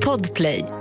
Podplay. 0.00 0.75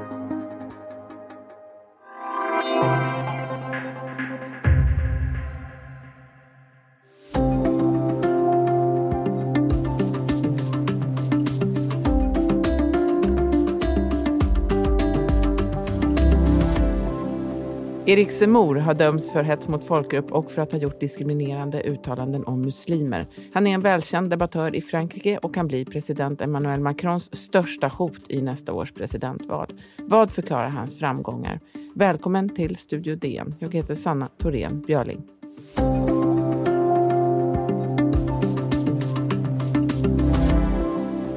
Erik 18.15 18.31
Semor 18.31 18.75
har 18.75 18.93
dömts 18.93 19.31
för 19.31 19.43
hets 19.43 19.67
mot 19.67 19.83
folkgrupp 19.83 20.31
och 20.31 20.51
för 20.51 20.61
att 20.61 20.71
ha 20.71 20.79
gjort 20.79 20.99
diskriminerande 20.99 21.81
uttalanden 21.81 22.43
om 22.45 22.61
muslimer. 22.61 23.25
Han 23.53 23.67
är 23.67 23.73
en 23.73 23.79
välkänd 23.79 24.29
debattör 24.29 24.75
i 24.75 24.81
Frankrike 24.81 25.37
och 25.37 25.53
kan 25.53 25.67
bli 25.67 25.85
president 25.85 26.41
Emmanuel 26.41 26.79
Macrons 26.79 27.35
största 27.35 27.87
hot 27.87 28.29
i 28.29 28.41
nästa 28.41 28.73
års 28.73 28.91
presidentval. 28.91 29.67
Vad 29.97 30.31
förklarar 30.31 30.69
hans 30.69 30.99
framgångar? 30.99 31.59
Välkommen 31.95 32.49
till 32.49 32.75
Studio 32.75 33.15
DN. 33.15 33.55
Jag 33.59 33.73
heter 33.73 33.95
Sanna 33.95 34.27
Thorén 34.37 34.81
Björling. 34.81 35.23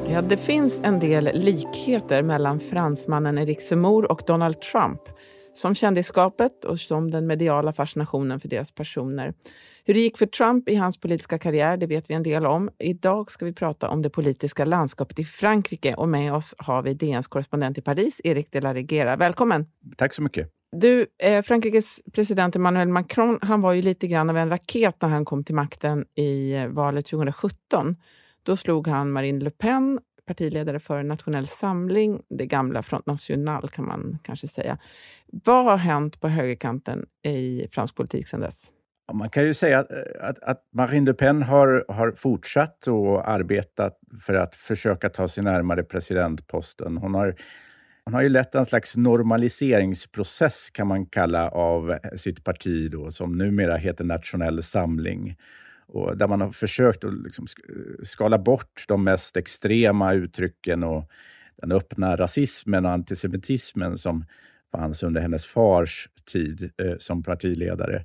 Ja, 0.09 0.23
det 0.23 0.37
finns 0.37 0.81
en 0.85 1.01
del 1.01 1.31
likheter 1.35 2.23
mellan 2.23 2.61
fransmannen 2.61 3.39
Erik 3.39 3.63
Zemmour 3.63 4.13
och 4.13 4.23
Donald 4.27 4.61
Trump 4.61 5.01
som 5.59 5.75
kändisskapet 5.75 6.65
och 6.65 6.81
som 6.81 7.11
den 7.11 7.27
mediala 7.27 7.73
fascinationen 7.73 8.41
för 8.41 8.49
deras 8.49 8.73
personer. 8.73 9.35
Hur 9.85 9.95
det 9.95 10.01
gick 10.01 10.19
för 10.19 10.27
Trump 10.27 10.69
i 10.69 10.75
hans 10.75 11.01
politiska 11.01 11.39
karriär, 11.39 11.77
det 11.77 11.87
vet 11.87 12.11
vi 12.11 12.15
en 12.15 12.23
del 12.23 12.47
om. 12.47 12.71
Idag 12.79 13.31
ska 13.31 13.45
vi 13.45 13.53
prata 13.53 13.89
om 13.89 14.03
det 14.03 14.11
politiska 14.11 14.65
landskapet 14.65 15.19
i 15.19 15.25
Frankrike 15.25 15.95
och 15.95 16.09
med 16.09 16.35
oss 16.35 16.55
har 16.59 16.83
vi 16.83 16.95
DNs 16.95 17.27
korrespondent 17.27 17.79
i 17.79 17.81
Paris, 17.81 18.21
Erik 18.25 18.53
de 18.53 18.61
la 18.61 18.75
Regera. 18.75 19.17
Välkommen! 19.17 19.67
Tack 19.97 20.15
så 20.15 20.23
mycket. 20.23 20.51
Du, 20.73 21.07
eh, 21.19 21.43
Frankrikes 21.43 22.01
president 22.13 22.57
Emmanuel 22.57 22.89
Macron, 22.89 23.39
han 23.43 23.61
var 23.61 23.73
ju 23.73 23.83
lite 23.83 24.07
grann 24.07 24.31
av 24.31 24.37
en 24.37 24.49
raket 24.49 25.03
när 25.03 25.09
han 25.09 25.25
kom 25.25 25.45
till 25.45 25.55
makten 25.55 26.05
i 26.15 26.53
eh, 26.53 26.67
valet 26.67 27.07
2017. 27.07 27.97
Då 28.43 28.57
slog 28.57 28.89
han 28.89 29.13
Marine 29.13 29.45
Le 29.45 29.51
Pen 29.51 30.01
partiledare 30.29 30.79
för 30.79 31.03
Nationell 31.03 31.47
Samling, 31.47 32.23
det 32.29 32.47
gamla 32.47 32.83
Front 32.83 33.07
National 33.07 33.69
kan 33.69 33.87
man 33.87 34.19
kanske 34.23 34.49
säga. 34.49 34.79
Vad 35.27 35.65
har 35.65 35.77
hänt 35.77 36.21
på 36.21 36.29
högerkanten 36.29 37.07
i 37.23 37.67
fransk 37.71 37.95
politik 37.95 38.29
sedan 38.29 38.41
dess? 38.41 38.71
Man 39.13 39.31
kan 39.31 39.45
ju 39.45 39.55
säga 39.55 39.79
att, 39.79 39.91
att, 40.21 40.39
att, 40.43 40.63
Marine 40.75 41.07
Le 41.07 41.15
Pen 41.15 41.43
har, 41.43 41.85
har 41.89 42.13
fortsatt 42.13 42.87
och 42.87 43.29
arbetat 43.29 43.99
för 44.21 44.35
att 44.35 44.55
försöka 44.55 45.09
ta 45.09 45.29
sig 45.29 45.45
närmare 45.45 45.83
presidentposten. 45.83 46.97
Hon 46.97 47.15
har, 47.15 47.35
hon 48.05 48.15
har 48.15 48.23
ju 48.23 48.29
lett 48.29 48.55
en 48.55 48.67
slags 48.67 48.97
normaliseringsprocess, 48.97 50.71
kan 50.71 50.87
man 50.87 51.07
kalla, 51.07 51.49
av 51.49 51.99
sitt 52.17 52.45
parti 52.45 52.91
då, 52.91 53.11
som 53.11 53.39
numera 53.39 53.77
heter 53.77 54.05
Nationell 54.05 54.63
Samling 54.63 55.37
och 55.89 56.17
där 56.17 56.29
man 56.29 56.41
har 56.41 56.53
försökt 56.53 57.05
att 57.05 57.15
liksom 57.15 57.47
eh, 57.69 58.03
skala 58.03 58.39
bort 58.39 58.85
de 58.89 59.05
mest 59.05 59.37
extrema 59.37 60.13
uttrycken 60.13 60.85
och 60.85 61.11
den 61.57 61.73
öppna 61.73 62.17
rasismen 62.17 62.85
och 62.85 62.91
antisemitismen 62.91 63.99
som 63.99 64.25
fanns 64.73 65.03
under 65.03 65.21
hennes 65.21 65.47
fars 65.47 66.09
tid 66.33 66.71
eh, 66.83 66.97
som 66.99 67.23
partiledare. 67.23 68.05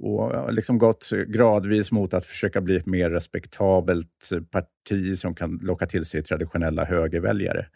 Och 0.00 0.52
liksom 0.52 0.78
gått 0.78 1.10
gradvis 1.26 1.92
mot 1.92 2.14
att 2.14 2.26
försöka 2.26 2.60
bli 2.60 2.76
ett 2.76 2.86
mer 2.86 3.10
respektabelt 3.10 4.30
parti 4.50 5.18
som 5.18 5.34
kan 5.34 5.58
locka 5.62 5.86
till 5.86 6.04
sig 6.04 6.22
traditionella 6.22 6.84
högerväljare. 6.84 7.66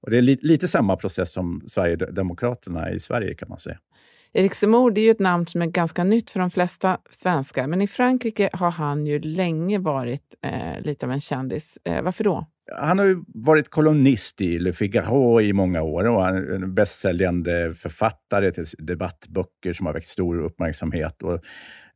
Och 0.00 0.10
det 0.10 0.18
är 0.18 0.22
li 0.22 0.38
lite 0.42 0.68
samma 0.68 0.96
process 0.96 1.32
som 1.32 1.62
Sverigedemokraterna 1.66 2.90
i 2.90 3.00
Sverige 3.00 3.34
kan 3.34 3.48
man 3.48 3.58
säga. 3.58 3.78
Erik 4.36 4.54
Zemmour 4.54 4.98
är 4.98 5.02
ju 5.02 5.10
ett 5.10 5.20
namn 5.20 5.46
som 5.46 5.62
är 5.62 5.66
ganska 5.66 6.04
nytt 6.04 6.30
för 6.30 6.40
de 6.40 6.50
flesta 6.50 6.98
svenskar, 7.10 7.66
men 7.66 7.82
i 7.82 7.86
Frankrike 7.86 8.50
har 8.52 8.70
han 8.70 9.06
ju 9.06 9.18
länge 9.18 9.78
varit 9.78 10.34
eh, 10.42 10.80
lite 10.80 11.06
av 11.06 11.12
en 11.12 11.20
kändis. 11.20 11.78
Eh, 11.84 12.02
varför 12.02 12.24
då? 12.24 12.46
Han 12.76 12.98
har 12.98 13.06
ju 13.06 13.24
varit 13.26 13.68
kolumnist 13.68 14.40
i 14.40 14.58
Le 14.58 14.72
Figaro 14.72 15.40
i 15.40 15.52
många 15.52 15.82
år 15.82 16.04
och 16.04 16.22
han 16.22 16.36
är 16.36 16.54
en 16.54 16.74
bästsäljande 16.74 17.74
författare 17.74 18.52
till 18.52 18.64
debattböcker 18.78 19.72
som 19.72 19.86
har 19.86 19.92
väckt 19.92 20.08
stor 20.08 20.38
uppmärksamhet. 20.38 21.22
Och, 21.22 21.34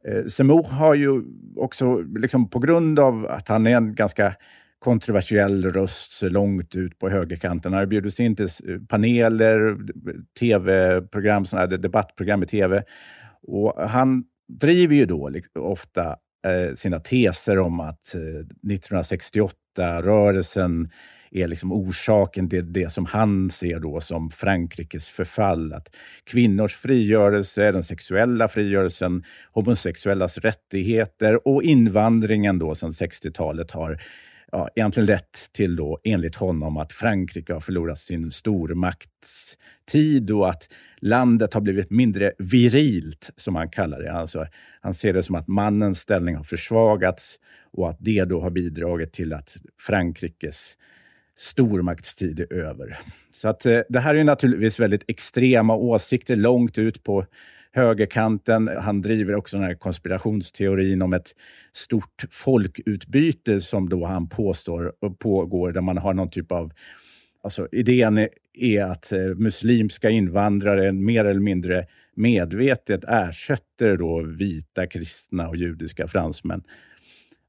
eh, 0.08 0.24
Zemmour 0.26 0.64
har 0.64 0.94
ju 0.94 1.22
också, 1.56 1.96
liksom 1.96 2.50
på 2.50 2.58
grund 2.58 2.98
av 2.98 3.26
att 3.26 3.48
han 3.48 3.66
är 3.66 3.76
en 3.76 3.94
ganska 3.94 4.34
kontroversiell 4.78 5.72
röst 5.72 6.22
långt 6.22 6.76
ut 6.76 6.98
på 6.98 7.08
högerkanten. 7.08 7.72
Han 7.72 7.78
har 7.78 7.86
bjudits 7.86 8.20
in 8.20 8.36
till 8.36 8.48
paneler, 8.88 9.76
tv-program, 10.38 11.44
debattprogram 11.68 12.42
i 12.42 12.46
tv. 12.46 12.84
Och 13.42 13.88
han 13.88 14.24
driver 14.48 14.94
ju 14.94 15.06
då 15.06 15.30
ofta 15.54 16.16
eh, 16.46 16.74
sina 16.74 17.00
teser 17.00 17.58
om 17.58 17.80
att 17.80 18.14
eh, 18.14 18.20
1968-rörelsen 18.72 20.90
är 21.30 21.48
liksom 21.48 21.72
orsaken 21.72 22.50
till 22.50 22.72
det 22.72 22.92
som 22.92 23.06
han 23.06 23.50
ser 23.50 23.78
då 23.78 24.00
som 24.00 24.30
Frankrikes 24.30 25.08
förfall. 25.08 25.72
Att 25.72 25.94
kvinnors 26.24 26.76
frigörelse, 26.76 27.72
den 27.72 27.82
sexuella 27.82 28.48
frigörelsen, 28.48 29.24
homosexuellas 29.52 30.38
rättigheter 30.38 31.48
och 31.48 31.62
invandringen 31.62 32.58
då 32.58 32.74
sedan 32.74 32.90
60-talet 32.90 33.70
har 33.70 34.00
ja, 34.52 34.68
egentligen 34.74 35.06
lett 35.06 35.52
till, 35.52 35.76
då, 35.76 36.00
enligt 36.04 36.36
honom, 36.36 36.76
att 36.76 36.92
Frankrike 36.92 37.52
har 37.52 37.60
förlorat 37.60 37.98
sin 37.98 38.30
stormaktstid 38.30 40.30
och 40.30 40.50
att 40.50 40.68
landet 41.00 41.54
har 41.54 41.60
blivit 41.60 41.90
mindre 41.90 42.32
virilt, 42.38 43.30
som 43.36 43.56
han 43.56 43.70
kallar 43.70 44.02
det. 44.02 44.12
Alltså, 44.12 44.46
han 44.80 44.94
ser 44.94 45.12
det 45.12 45.22
som 45.22 45.34
att 45.34 45.48
mannens 45.48 46.00
ställning 46.00 46.36
har 46.36 46.44
försvagats 46.44 47.38
och 47.72 47.90
att 47.90 47.96
det 48.00 48.24
då 48.24 48.40
har 48.40 48.50
bidragit 48.50 49.12
till 49.12 49.32
att 49.32 49.56
Frankrikes 49.80 50.76
stormaktstid 51.36 52.40
är 52.40 52.52
över. 52.52 52.98
Så 53.32 53.48
att, 53.48 53.66
eh, 53.66 53.80
det 53.88 54.00
här 54.00 54.14
är 54.14 54.24
naturligtvis 54.24 54.80
väldigt 54.80 55.04
extrema 55.08 55.74
åsikter 55.74 56.36
långt 56.36 56.78
ut 56.78 57.04
på 57.04 57.26
högerkanten. 57.78 58.68
Han 58.68 59.02
driver 59.02 59.34
också 59.34 59.56
den 59.56 59.66
här 59.66 59.74
konspirationsteorin 59.74 61.02
om 61.02 61.12
ett 61.12 61.34
stort 61.72 62.24
folkutbyte 62.30 63.60
som 63.60 63.88
då 63.88 64.06
han 64.06 64.28
påstår 64.28 64.92
pågår, 65.18 65.72
där 65.72 65.80
man 65.80 65.98
har 65.98 66.14
någon 66.14 66.30
typ 66.30 66.52
av 66.52 66.72
Alltså, 67.42 67.68
idén 67.72 68.28
är 68.54 68.82
att 68.82 69.12
eh, 69.12 69.20
muslimska 69.20 70.10
invandrare 70.10 70.92
mer 70.92 71.24
eller 71.24 71.40
mindre 71.40 71.86
medvetet 72.14 73.04
ersätter 73.08 73.96
då 73.96 74.22
vita 74.22 74.86
kristna 74.86 75.48
och 75.48 75.56
judiska 75.56 76.08
fransmän. 76.08 76.62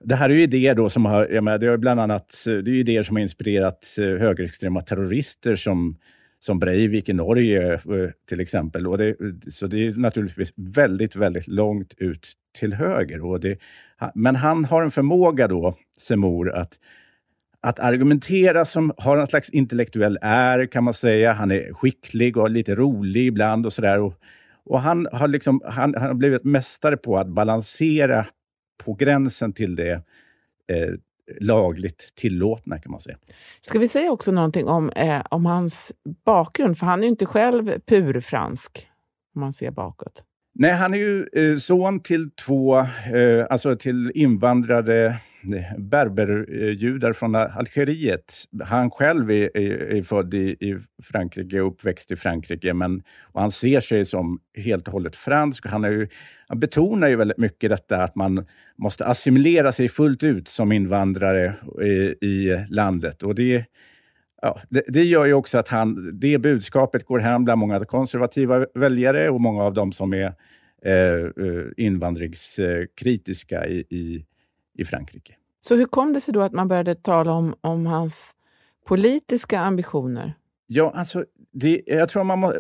Det 0.04 0.16
här 0.16 0.30
är 0.30 0.34
ju 0.34 0.42
idéer 0.42 0.76
då 0.76 0.90
som 0.90 1.06
har, 1.06 1.28
jag 1.28 1.44
menar, 1.44 1.58
det 1.58 1.68
är 1.68 1.78
bland 1.78 2.00
annat 2.00 2.44
det 2.46 2.52
är 2.52 2.68
idéer 2.68 3.04
som 3.04 3.16
har 3.16 3.22
inspirerat 3.22 3.96
eh, 3.98 4.06
högerextrema 4.06 4.82
terrorister 4.82 5.56
som 5.56 5.98
som 6.40 6.60
Breivik 6.60 7.10
i 7.10 7.14
Norge 7.14 7.74
eh, 7.74 8.10
till 8.30 8.40
exempel. 8.40 8.88
Och 8.88 8.98
det, 8.98 9.16
så 9.48 9.68
det 9.68 9.88
är 9.88 9.94
naturligtvis 9.94 10.54
väldigt, 10.56 11.16
väldigt 11.16 11.48
långt 11.48 11.94
ut 11.98 12.34
till 12.60 12.74
höger. 12.74 13.26
Och 13.26 13.40
det, 13.40 13.60
men 14.16 14.36
han 14.36 14.66
har 14.66 14.84
en 14.84 14.92
förmåga 14.92 15.48
då, 15.48 15.78
Semor, 15.98 16.52
att, 16.52 16.80
att 17.62 17.80
argumentera 17.80 18.66
som 18.66 18.94
har 18.98 19.18
en 19.18 19.28
slags 19.28 19.50
intellektuell 19.50 20.18
är, 20.22 20.66
kan 20.66 20.84
man 20.84 20.94
säga. 20.94 21.34
Han 21.34 21.52
är 21.52 21.74
skicklig 21.74 22.38
och 22.38 22.50
lite 22.50 22.76
rolig 22.76 23.28
ibland 23.28 23.66
och 23.66 23.74
sådär. 23.74 24.00
Och, 24.00 24.14
och 24.66 24.82
han, 24.82 25.08
har 25.12 25.28
liksom, 25.28 25.62
han, 25.66 25.94
han 25.94 26.08
har 26.08 26.14
blivit 26.14 26.44
mästare 26.44 26.98
på 26.98 27.18
att 27.18 27.28
balansera 27.28 28.26
på 28.84 28.94
gränsen 28.94 29.54
till 29.54 29.76
det 29.76 29.92
eh, 30.68 30.94
lagligt 31.40 32.12
tillåtna 32.16 32.80
kan 32.80 32.92
man 32.92 33.02
säga. 33.02 33.18
Ska 33.62 33.80
vi 33.80 33.88
säga 33.88 34.12
också 34.12 34.32
någonting 34.32 34.68
om, 34.68 34.90
eh, 34.90 35.22
om 35.30 35.46
hans 35.46 35.92
bakgrund? 36.26 36.78
För 36.78 36.86
han 36.86 37.00
är 37.00 37.04
ju 37.04 37.10
inte 37.10 37.26
själv 37.26 37.80
purfransk, 37.80 38.88
om 39.36 39.42
man 39.42 39.54
ser 39.54 39.72
bakåt. 39.72 40.24
Nej, 40.56 40.72
han 40.72 40.94
är 40.94 40.98
ju 40.98 41.28
eh, 41.34 41.58
son 41.58 42.00
till 42.00 42.30
två, 42.32 42.78
eh, 42.78 43.46
alltså 43.50 43.76
till 43.76 44.12
invandrade 44.16 45.06
eh, 45.06 45.78
berberjudar 45.78 47.14
från 47.14 47.36
Algeriet. 47.36 48.34
Han 48.64 48.92
själv 48.92 49.32
är, 49.32 49.58
är, 49.58 49.98
är 49.98 50.04
född 50.04 50.34
i, 50.34 50.40
i, 50.40 50.78
Frankrike 51.04 51.62
och 51.62 51.68
uppväxt 51.68 52.12
i 52.12 52.16
Frankrike, 52.16 52.74
men 52.74 53.04
han 53.34 53.52
ser 53.52 53.80
sig 53.80 54.06
som 54.06 54.40
helt 54.58 54.88
och 54.88 54.94
hållet 54.94 55.16
fransk. 55.16 55.66
Han, 55.66 55.84
är 55.84 55.92
ju, 55.92 56.08
han 56.48 56.60
betonar 56.60 57.08
ju 57.08 57.16
väldigt 57.16 57.38
mycket 57.38 57.70
detta 57.70 58.04
att 58.04 58.16
man 58.16 58.46
måste 58.78 59.06
assimilera 59.06 59.72
sig 59.72 59.90
fullt 59.90 60.24
ut 60.24 60.48
som 60.48 60.72
invandrare 60.72 61.56
i, 61.82 62.28
i 62.28 62.66
landet. 62.70 63.24
Och 63.24 63.36
det 63.36 63.66
Ja, 64.42 64.60
det, 64.70 64.84
det, 64.88 65.04
gör 65.04 65.26
ju 65.26 65.34
också 65.34 65.58
att 65.58 65.68
han, 65.68 66.20
det 66.20 66.38
budskapet 66.38 67.06
går 67.06 67.20
hem 67.20 67.46
bland 67.46 67.60
många 67.60 67.86
konservativa 67.86 68.66
väljare 68.74 69.30
och 69.30 69.42
många 69.42 69.64
av 69.64 69.74
dem 69.74 69.92
som 69.92 70.14
är 70.14 70.34
eh, 70.86 70.94
eh, 70.94 71.66
invandringskritiska 71.78 73.68
i, 73.68 73.80
i, 73.90 74.26
i 74.78 74.86
Frankrike. 74.86 75.36
Så 75.62 75.76
hur 75.76 75.86
kom 75.86 76.14
det 76.14 76.22
sig 76.22 76.34
då 76.34 76.42
att 76.42 76.54
man 76.54 76.68
började 76.68 76.96
tala 76.96 77.32
om, 77.32 77.56
om 77.62 77.86
hans 77.86 78.36
politiska 78.88 79.60
ambitioner? 79.60 80.34
Ja, 80.68 80.92
alltså, 80.96 81.26
det, 81.52 81.82
jag 81.86 82.10
tror 82.10 82.24
man 82.24 82.40
må, 82.40 82.54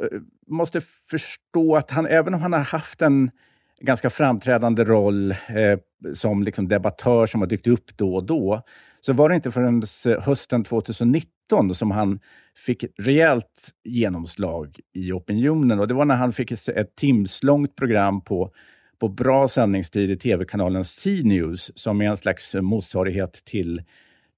måste 0.47 0.81
förstå 0.81 1.75
att 1.75 1.91
han, 1.91 2.05
även 2.05 2.33
om 2.33 2.41
han 2.41 2.53
har 2.53 2.59
haft 2.59 3.01
en 3.01 3.31
ganska 3.81 4.09
framträdande 4.09 4.83
roll 4.83 5.31
eh, 5.31 5.79
som 6.13 6.43
liksom 6.43 6.67
debattör 6.67 7.25
som 7.25 7.41
har 7.41 7.47
dykt 7.47 7.67
upp 7.67 7.97
då 7.97 8.15
och 8.15 8.23
då, 8.23 8.61
så 9.01 9.13
var 9.13 9.29
det 9.29 9.35
inte 9.35 9.51
förrän 9.51 9.83
hösten 10.21 10.63
2019 10.63 11.75
som 11.75 11.91
han 11.91 12.19
fick 12.55 12.85
rejält 12.97 13.69
genomslag 13.83 14.79
i 14.93 15.11
opinionen. 15.11 15.79
Och 15.79 15.87
Det 15.87 15.93
var 15.93 16.05
när 16.05 16.15
han 16.15 16.33
fick 16.33 16.51
ett 16.51 16.95
timslångt 16.95 17.75
program 17.75 18.21
på, 18.21 18.51
på 18.99 19.07
bra 19.07 19.47
sändningstid 19.47 20.11
i 20.11 20.17
tv-kanalen 20.17 20.85
C-News, 20.85 21.71
som 21.75 22.01
är 22.01 22.05
en 22.05 22.17
slags 22.17 22.55
motsvarighet 22.55 23.45
till 23.45 23.81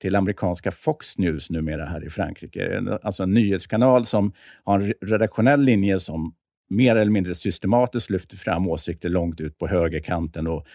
till 0.01 0.15
amerikanska 0.15 0.71
Fox 0.71 1.17
News 1.17 1.49
numera 1.49 1.85
här 1.85 2.05
i 2.05 2.09
Frankrike. 2.09 2.81
Alltså 3.03 3.23
en 3.23 3.33
nyhetskanal 3.33 4.05
som 4.05 4.33
har 4.63 4.79
en 4.79 4.93
redaktionell 5.01 5.61
linje 5.61 5.99
som 5.99 6.35
mer 6.71 6.95
eller 6.95 7.11
mindre 7.11 7.35
systematiskt 7.35 8.09
lyfter 8.09 8.37
fram 8.37 8.67
åsikter 8.67 9.09
långt 9.09 9.41
ut 9.41 9.57
på 9.57 9.67
högerkanten 9.67 10.47
och, 10.47 10.65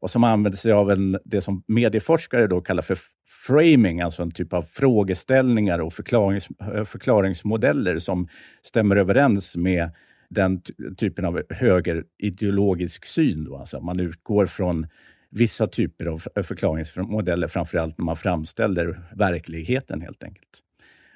och 0.00 0.10
som 0.10 0.24
använder 0.24 0.58
sig 0.58 0.72
av 0.72 0.90
en, 0.90 1.18
det 1.24 1.40
som 1.40 1.62
medieforskare 1.66 2.46
då 2.46 2.60
kallar 2.60 2.82
för 2.82 2.98
framing, 3.46 4.00
alltså 4.00 4.22
en 4.22 4.30
typ 4.30 4.52
av 4.52 4.62
frågeställningar 4.62 5.78
och 5.78 5.92
förklarings, 5.92 6.48
eh, 6.60 6.84
förklaringsmodeller 6.84 7.98
som 7.98 8.28
stämmer 8.62 8.96
överens 8.96 9.56
med 9.56 9.90
den 10.28 10.62
typen 10.96 11.24
av 11.24 11.42
högerideologisk 11.50 13.06
syn. 13.06 13.44
Då. 13.44 13.56
Alltså 13.56 13.80
man 13.80 14.00
utgår 14.00 14.46
från 14.46 14.86
vissa 15.30 15.66
typer 15.66 16.06
av 16.06 16.18
förklaringsmodeller, 16.42 17.48
framförallt 17.48 17.98
när 17.98 18.04
man 18.04 18.16
framställer 18.16 19.02
verkligheten 19.16 20.00
helt 20.00 20.24
enkelt. 20.24 20.62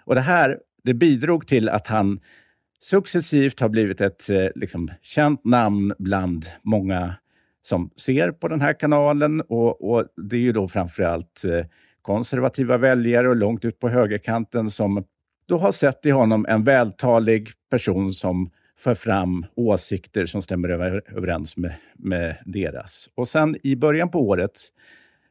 Och 0.05 0.15
Det 0.15 0.21
här 0.21 0.59
det 0.85 0.95
bidrog 0.95 1.47
till 1.47 1.69
att 1.69 1.87
han 1.87 2.21
successivt 2.87 3.61
har 3.61 3.69
blivit 3.69 4.01
ett 4.01 4.31
eh, 4.31 4.47
liksom, 4.55 4.89
känt 5.03 5.45
namn 5.45 5.93
bland 5.99 6.47
många 6.63 7.15
som 7.63 7.91
ser 7.97 8.31
på 8.31 8.49
den 8.49 8.61
här 8.61 8.73
kanalen. 8.73 9.41
Och, 9.41 9.91
och 9.91 10.07
Det 10.17 10.37
är 10.37 10.41
ju 10.41 10.53
då 10.53 10.69
framförallt 10.69 11.45
eh, 11.45 11.67
konservativa 12.03 12.77
väljare 12.77 13.29
och 13.29 13.37
långt 13.37 13.65
ut 13.65 13.81
på 13.81 13.89
högerkanten 13.89 14.71
som 14.71 15.05
då 15.49 15.59
har 15.59 15.73
sett 15.73 16.07
i 16.07 16.11
honom 16.11 16.47
en 16.49 16.65
vältalig 16.65 17.51
person 17.71 18.13
som 18.13 18.51
för 18.79 18.95
fram 18.95 19.47
åsikter 19.55 20.27
som 20.27 20.43
stämmer 20.43 20.69
överens 21.17 21.57
med, 21.57 21.75
med 21.95 22.37
deras. 22.45 23.11
Och 23.15 23.29
sen 23.29 23.57
i 23.63 23.77
början 23.77 24.11
på 24.11 24.29
året 24.29 24.61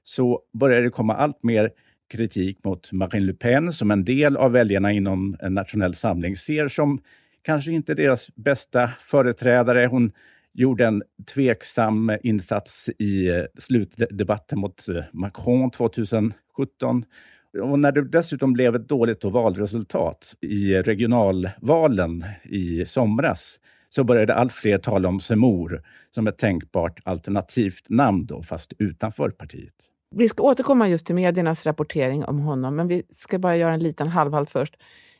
så 0.04 0.42
började 0.54 0.84
det 0.84 0.90
komma 0.90 1.16
allt 1.16 1.44
mer 1.44 1.72
kritik 2.10 2.63
mot 2.63 2.92
Marine 2.92 3.25
Le 3.25 3.34
Pen 3.34 3.74
som 3.74 3.92
en 3.92 4.06
del 4.06 4.38
av 4.38 4.52
väljarna 4.52 4.92
inom 4.92 5.38
en 5.40 5.54
nationell 5.54 5.94
samling 5.94 6.36
ser 6.36 6.68
som 6.68 7.00
kanske 7.45 7.71
inte 7.71 7.94
deras 7.94 8.36
bästa 8.36 8.89
företrädare. 9.00 9.86
Hon 9.86 10.12
gjorde 10.53 10.86
en 10.86 11.03
tveksam 11.33 12.18
insats 12.24 12.89
i 13.00 13.27
eh, 13.27 13.44
slutdebatten 13.57 14.59
mot 14.59 14.89
eh, 14.89 15.03
Macron 15.13 15.71
2017 15.71 17.06
och 17.62 17.80
när 17.80 17.92
det 17.92 18.09
dessutom 18.09 18.53
blev 18.53 18.75
ett 18.75 18.89
dåligt 18.89 19.24
valresultat 19.24 20.36
i 20.42 20.74
regionalvalen 20.74 22.25
i 22.44 22.86
somras 22.86 23.59
så 23.89 24.03
började 24.03 24.36
allt 24.36 24.53
fler 24.53 24.77
tala 24.77 25.09
om 25.09 25.19
Semor 25.19 25.83
som 26.12 26.27
ett 26.27 26.38
tänkbart 26.38 27.00
alternativt 27.03 27.86
namn, 27.89 28.25
då, 28.25 28.44
fast 28.44 28.74
utanför 28.77 29.30
partiet. 29.30 29.74
Vi 30.15 30.30
ska 30.30 30.44
återkomma 30.44 30.89
just 30.89 31.06
till 31.06 31.15
mediernas 31.15 31.65
rapportering 31.65 32.25
om 32.25 32.39
honom, 32.39 32.75
men 32.75 32.88
vi 32.88 33.03
ska 33.09 33.39
bara 33.39 33.57
göra 33.57 33.74
en 33.74 33.83
liten 33.83 34.07
halvhalt 34.07 34.50
först. 34.50 34.75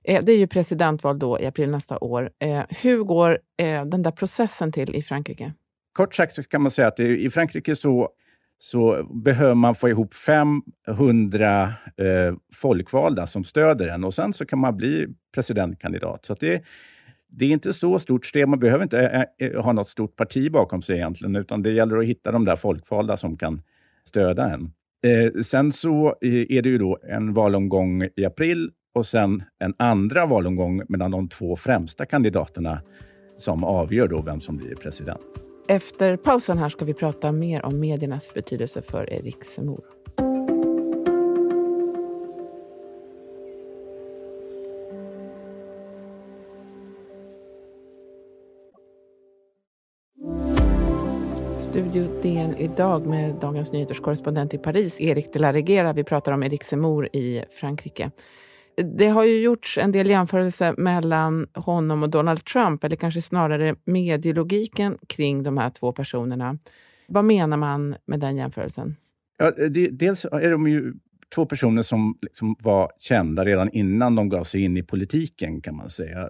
Eh, 0.08 0.24
det 0.24 0.32
är 0.32 0.38
ju 0.38 0.48
presidentval 0.48 1.20
då 1.20 1.40
i 1.40 1.46
april 1.46 1.70
nästa 1.70 1.98
år. 1.98 2.30
Eh, 2.40 2.64
hur 2.70 3.04
går 3.04 3.40
eh, 3.58 3.86
den 3.86 4.04
där 4.04 4.12
processen 4.12 4.72
till 4.72 4.96
i 4.96 5.02
Frankrike? 5.02 5.54
Kort 5.94 6.16
sagt 6.16 6.36
så 6.36 6.44
kan 6.44 6.62
man 6.62 6.72
säga 6.72 6.88
att 6.88 7.00
i 7.00 7.30
Frankrike 7.30 7.76
så 7.76 8.10
så 8.58 9.04
behöver 9.24 9.56
man 9.56 9.76
få 9.76 9.90
ihop 9.90 10.14
500 10.14 11.64
eh, 11.98 12.36
folkvalda 12.54 13.28
som 13.28 13.44
stöder 13.44 13.88
en 13.88 14.04
och 14.04 14.14
sen 14.14 14.34
så 14.34 14.46
kan 14.46 14.60
man 14.60 14.78
bli 14.78 15.08
presidentkandidat. 15.34 16.26
Så 16.26 16.34
det, 16.34 16.64
det 17.28 17.46
är 17.46 17.50
inte 17.50 17.74
så 17.74 18.00
stort 18.00 18.26
steg. 18.26 18.48
Man 18.48 18.60
behöver 18.60 18.84
inte 18.84 19.28
ha 19.58 19.74
något 19.74 19.90
stort 19.90 20.16
parti 20.16 20.52
bakom 20.52 20.82
sig 20.82 20.96
egentligen, 20.96 21.36
utan 21.36 21.64
det 21.64 21.72
gäller 21.72 21.98
att 21.98 22.06
hitta 22.06 22.32
de 22.32 22.46
där 22.46 22.56
folkvalda 22.56 23.18
som 23.18 23.38
kan 23.38 23.62
stödja 24.08 24.44
en. 24.44 24.72
Eh, 25.06 25.42
sen 25.42 25.72
så 25.72 26.16
är 26.22 26.62
det 26.62 26.70
ju 26.70 26.78
då 26.78 27.00
en 27.04 27.34
valomgång 27.34 28.04
i 28.16 28.26
april 28.26 28.72
och 28.96 29.06
sen 29.06 29.44
en 29.60 29.74
andra 29.78 30.26
valomgång 30.26 30.82
mellan 30.90 31.12
de 31.12 31.30
två 31.30 31.56
främsta 31.56 32.06
kandidaterna 32.06 32.82
som 33.38 33.64
avgör 33.64 34.08
då 34.08 34.22
vem 34.22 34.42
som 34.42 34.58
blir 34.58 34.76
president. 34.76 35.26
Efter 35.68 36.18
pausen 36.18 36.58
här 36.58 36.70
ska 36.70 36.86
vi 36.86 36.94
prata 36.94 37.32
mer 37.32 37.66
om 37.66 37.80
mediernas 37.80 38.34
betydelse 38.34 38.82
för 38.82 39.14
Erik 39.14 39.44
Semor. 39.44 39.84
Studio 51.60 52.22
DN 52.22 52.58
idag 52.58 53.06
med 53.06 53.36
Dagens 53.36 53.72
Nyheters 53.72 54.00
korrespondent 54.00 54.54
i 54.54 54.58
Paris, 54.58 55.02
Erik 55.02 55.34
de 55.34 55.40
la 55.40 55.54
Regera. 55.54 55.94
Vi 55.94 56.04
pratar 56.04 56.32
om 56.32 56.44
Erik 56.44 56.64
Zemmour 56.64 57.16
i 57.16 57.44
Frankrike 57.52 58.12
det 58.78 59.08
har 59.08 59.24
ju 59.24 59.42
gjorts 59.42 59.78
en 59.78 59.92
del 59.92 60.10
jämförelser 60.10 60.76
mellan 60.78 61.48
honom 61.54 62.04
och 62.04 62.10
Donald 62.10 62.46
Trump, 62.46 62.84
eller 62.84 62.96
kanske 62.96 63.22
snarare 63.22 63.76
medielogiken 63.86 64.98
kring 65.08 65.44
de 65.44 65.58
här 65.58 65.70
två 65.70 65.92
personerna. 65.92 66.58
Vad 67.08 67.26
menar 67.26 67.58
man 67.58 67.96
med 68.06 68.20
den 68.20 68.38
jämförelsen? 68.38 68.96
Ja, 69.38 69.52
det, 69.52 69.88
dels 69.88 70.26
är 70.26 70.52
de 70.52 70.68
ju 70.68 70.94
två 71.36 71.46
personer 71.46 71.84
som 71.84 72.18
liksom 72.22 72.56
var 72.60 72.92
kända 73.00 73.46
redan 73.46 73.70
innan 73.70 74.16
de 74.16 74.30
gav 74.30 74.44
sig 74.44 74.62
in 74.62 74.78
i 74.78 74.84
politiken, 74.84 75.62
kan 75.62 75.76
man 75.76 75.90
säga. 75.90 76.30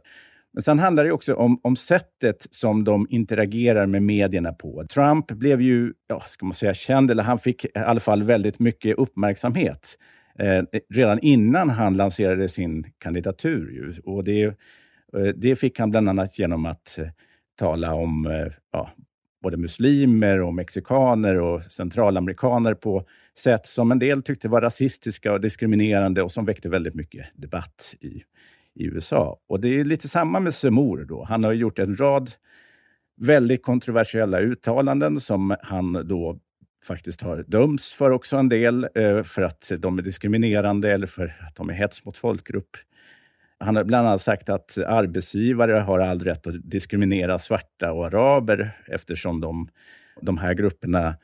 Men 0.54 0.64
sen 0.64 0.80
handlar 0.80 1.04
det 1.04 1.12
också 1.12 1.36
om, 1.36 1.60
om 1.64 1.76
sättet 1.76 2.48
som 2.52 2.84
de 2.84 3.08
interagerar 3.10 3.86
med 3.86 4.04
medierna 4.04 4.54
på. 4.54 4.86
Trump 4.94 5.28
blev 5.32 5.62
ju, 5.62 5.94
ja, 6.08 6.24
ska 6.28 6.46
man 6.46 6.54
säga, 6.54 6.74
känd, 6.74 7.12
eller 7.12 7.24
han 7.24 7.40
fick 7.40 7.66
i 7.66 7.70
alla 7.76 8.00
fall 8.00 8.24
väldigt 8.24 8.60
mycket 8.60 8.98
uppmärksamhet 8.98 9.98
Eh, 10.40 10.64
redan 10.90 11.20
innan 11.20 11.70
han 11.70 11.98
lanserade 11.98 12.48
sin 12.48 12.86
kandidatur. 12.98 13.72
Ju. 13.72 14.02
Och 14.06 14.24
det, 14.24 14.44
eh, 14.44 14.54
det 15.36 15.56
fick 15.56 15.80
han 15.80 15.92
bland 15.92 16.10
annat 16.10 16.40
genom 16.40 16.66
att 16.66 16.98
eh, 16.98 17.08
tala 17.60 17.94
om 17.94 18.46
ja, 18.72 18.90
både 19.44 19.58
muslimer 19.58 20.42
och 20.42 20.54
mexikaner 20.54 21.36
och 21.36 21.64
centralamerikaner 21.64 22.74
på 22.74 23.06
sätt 23.38 23.68
som 23.68 23.92
en 23.92 24.00
del 24.00 24.24
tyckte 24.24 24.48
var 24.48 24.62
rasistiska 24.62 25.34
och 25.34 25.42
diskriminerande 25.42 26.24
och 26.24 26.32
som 26.32 26.46
väckte 26.46 26.70
väldigt 26.70 26.96
mycket 26.96 27.26
debatt 27.36 27.96
i, 28.00 28.24
i 28.74 28.86
USA. 28.86 29.40
Och 29.48 29.60
Det 29.60 29.80
är 29.80 29.86
lite 29.86 30.08
samma 30.08 30.40
med 30.40 30.54
Semur. 30.54 31.06
Då. 31.06 31.24
Han 31.24 31.44
har 31.44 31.54
gjort 31.54 31.80
en 31.80 31.96
rad 31.96 32.32
väldigt 33.18 33.64
kontroversiella 33.64 34.40
uttalanden 34.40 35.20
som 35.20 35.56
han 35.62 36.08
då 36.08 36.40
faktiskt 36.86 37.22
har 37.22 37.44
dömts 37.48 37.94
för 37.94 38.12
också 38.12 38.38
en 38.38 38.50
del, 38.50 38.88
eh, 38.96 39.24
för 39.24 39.42
att 39.42 39.72
de 39.80 39.98
är 39.98 40.04
diskriminerande 40.04 40.92
eller 40.92 41.08
för 41.08 41.36
att 41.48 41.56
de 41.56 41.70
är 41.70 41.74
hets 41.74 42.06
mot 42.06 42.18
folkgrupp. 42.18 42.78
Han 43.58 43.76
har 43.76 43.84
bland 43.84 44.08
annat 44.08 44.22
sagt 44.22 44.50
att 44.50 44.78
arbetsgivare 44.78 45.72
har 45.72 46.00
all 46.00 46.20
rätt 46.20 46.48
att 46.48 46.70
diskriminera 46.70 47.40
svarta 47.40 47.92
och 47.92 48.06
araber 48.06 48.72
eftersom 48.88 49.42
de, 49.42 49.68
de 50.22 50.38
här 50.38 50.54
grupperna 50.54 51.16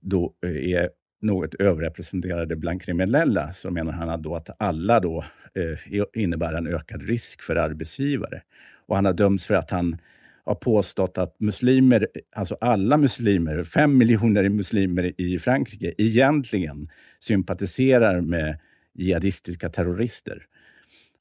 då 0.00 0.34
eh, 0.44 0.74
är 0.74 0.90
något 1.22 1.54
överrepresenterade 1.54 2.56
bland 2.56 2.82
kriminella, 2.82 3.52
så 3.52 3.70
menar 3.70 3.92
han 3.92 4.22
då 4.22 4.36
att 4.36 4.50
alla 4.58 5.00
då 5.00 5.24
eh, 5.54 6.02
innebär 6.22 6.52
en 6.52 6.66
ökad 6.66 7.02
risk 7.02 7.42
för 7.42 7.56
arbetsgivare. 7.56 8.42
Och 8.86 8.96
han 8.96 9.04
har 9.04 9.12
dömts 9.12 9.46
för 9.46 9.54
att 9.54 9.70
han 9.70 9.98
har 10.44 10.54
påstått 10.54 11.18
att 11.18 11.40
muslimer, 11.40 12.06
alltså 12.36 12.56
alla 12.60 12.96
muslimer, 12.96 13.64
fem 13.64 13.98
miljoner 13.98 14.48
muslimer 14.48 15.20
i 15.20 15.38
Frankrike, 15.38 15.94
egentligen 15.98 16.88
sympatiserar 17.20 18.20
med 18.20 18.58
jihadistiska 18.94 19.68
terrorister. 19.68 20.46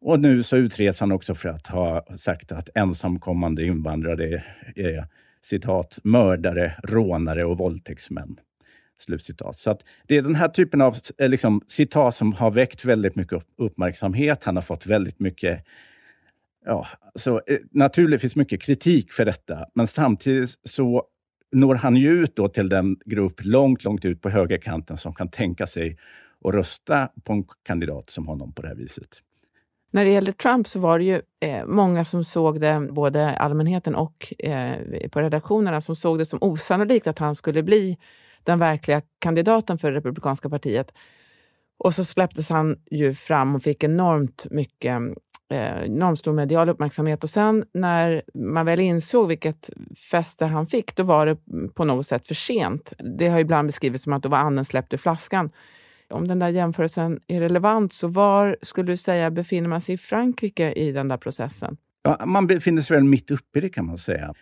Och 0.02 0.20
nu 0.20 0.44
så 0.44 0.58
utreds 0.58 1.00
han 1.00 1.12
också 1.12 1.36
för 1.36 1.50
att 1.50 1.68
ha 1.68 2.06
sagt 2.18 2.52
att 2.52 2.70
ensamkommande 2.76 3.66
invandrare 3.66 4.44
är 4.76 5.08
citat, 5.42 6.00
mördare, 6.04 6.76
rånare 6.84 7.46
och 7.46 7.58
våldtäktsmän. 7.58 8.40
Slutcitat. 8.98 9.56
Så 9.56 9.72
att 9.72 9.84
det 10.08 10.18
är 10.18 10.22
den 10.22 10.36
här 10.36 10.48
typen 10.48 10.82
av 10.82 10.96
eh, 11.18 11.30
liksom, 11.30 11.62
citat 11.68 12.16
som 12.16 12.34
har 12.34 12.52
väckt 12.52 12.86
väldigt 12.86 13.16
mycket 13.16 13.44
uppmärksamhet. 13.58 14.44
Han 14.44 14.56
har 14.56 14.64
fått 14.64 14.86
väldigt 14.86 15.20
mycket 15.20 15.66
ja, 16.66 16.88
så, 17.16 17.42
eh, 17.48 17.58
naturligtvis 17.72 18.36
mycket 18.36 18.62
kritik 18.62 19.13
för 19.13 19.25
detta, 19.25 19.66
men 19.75 19.88
samtidigt 19.88 20.60
så 20.63 21.04
når 21.51 21.75
han 21.75 21.96
ju 21.96 22.24
ut 22.24 22.36
då 22.36 22.48
till 22.48 22.70
den 22.70 22.98
grupp 23.06 23.46
långt, 23.46 23.84
långt 23.84 24.06
ut 24.06 24.22
på 24.22 24.30
högerkanten 24.30 24.98
som 24.98 25.16
kan 25.16 25.30
tänka 25.30 25.68
sig 25.68 25.98
att 26.46 26.54
rösta 26.54 27.10
på 27.24 27.34
en 27.34 27.44
kandidat 27.63 28.10
som 28.10 28.28
honom 28.28 28.54
på 28.54 28.62
det 28.62 28.68
här 28.68 28.75
viset. 28.75 29.22
När 29.92 30.06
det 30.06 30.12
gällde 30.12 30.34
Trump 30.34 30.68
så 30.68 30.80
var 30.80 31.00
det 31.00 31.06
ju 31.06 31.22
eh, 31.39 31.66
många 31.66 32.06
som 32.06 32.24
såg 32.24 32.60
det, 32.62 32.88
både 32.92 33.36
allmänheten 33.38 33.96
och 33.96 34.34
eh, 34.39 35.10
på 35.12 35.22
redaktionerna, 35.22 35.82
som 35.82 35.96
såg 35.96 36.18
det 36.18 36.25
som 36.25 36.39
osannolikt 36.42 37.08
att 37.08 37.20
han 37.20 37.36
skulle 37.36 37.63
bli 37.63 37.98
den 38.44 38.60
verkliga 38.60 39.01
kandidaten 39.20 39.78
för 39.78 39.92
det 39.92 39.98
Republikanska 39.98 40.50
partiet. 40.50 40.94
Och 41.78 41.96
så 41.96 42.06
släpptes 42.06 42.50
han 42.50 42.78
ju 42.92 43.13
fram 43.13 43.56
och 43.56 43.63
fick 43.63 43.84
enormt 43.84 44.48
mycket 44.51 45.01
eh, 45.50 45.84
enormt 45.86 46.20
stor 46.20 46.34
medial 46.34 46.70
uppmärksamhet. 46.70 47.24
Och 47.24 47.29
sen 47.29 47.65
när 47.74 48.22
man 48.34 48.65
väl 48.65 48.79
insåg 48.79 49.27
vilket 49.27 49.70
fäste 50.12 50.46
han 50.46 50.68
fick, 50.68 50.96
då 50.96 51.03
var 51.03 51.25
det 51.25 51.38
på 51.74 51.84
något 51.86 52.08
sätt 52.08 52.27
för 52.27 52.36
sent. 52.36 52.94
Det 53.18 53.27
har 53.27 53.39
ibland 53.39 53.68
beskrivits 53.68 54.03
som 54.03 54.13
att 54.13 54.24
då 54.24 54.29
var 54.29 54.38
anden 54.38 54.65
släppt 54.65 54.94
ur 54.94 54.98
flaskan. 54.98 55.50
Om 56.10 56.27
den 56.27 56.39
där 56.39 56.50
jämförelsen 56.50 57.20
är 57.27 57.39
relevant, 57.39 57.94
så 57.94 58.08
var 58.08 58.58
skulle 58.62 58.91
du 58.91 58.98
säga 58.98 59.32
befinner 59.32 59.70
man 59.70 59.82
sig 59.82 59.96
i 59.96 59.98
Frankrike 59.98 60.74
i 60.74 60.91
den 60.91 61.08
där 61.08 61.18
processen? 61.18 61.77
Ja, 62.01 62.25
man 62.25 62.48
befinner 62.48 62.82
sig 62.82 62.98
väl 62.98 63.03
mitt 63.03 63.32
uppe 63.32 63.60
i 63.60 63.62
det 63.62 63.70
kan 63.70 63.86
man 63.86 63.98
säga. 63.98 64.34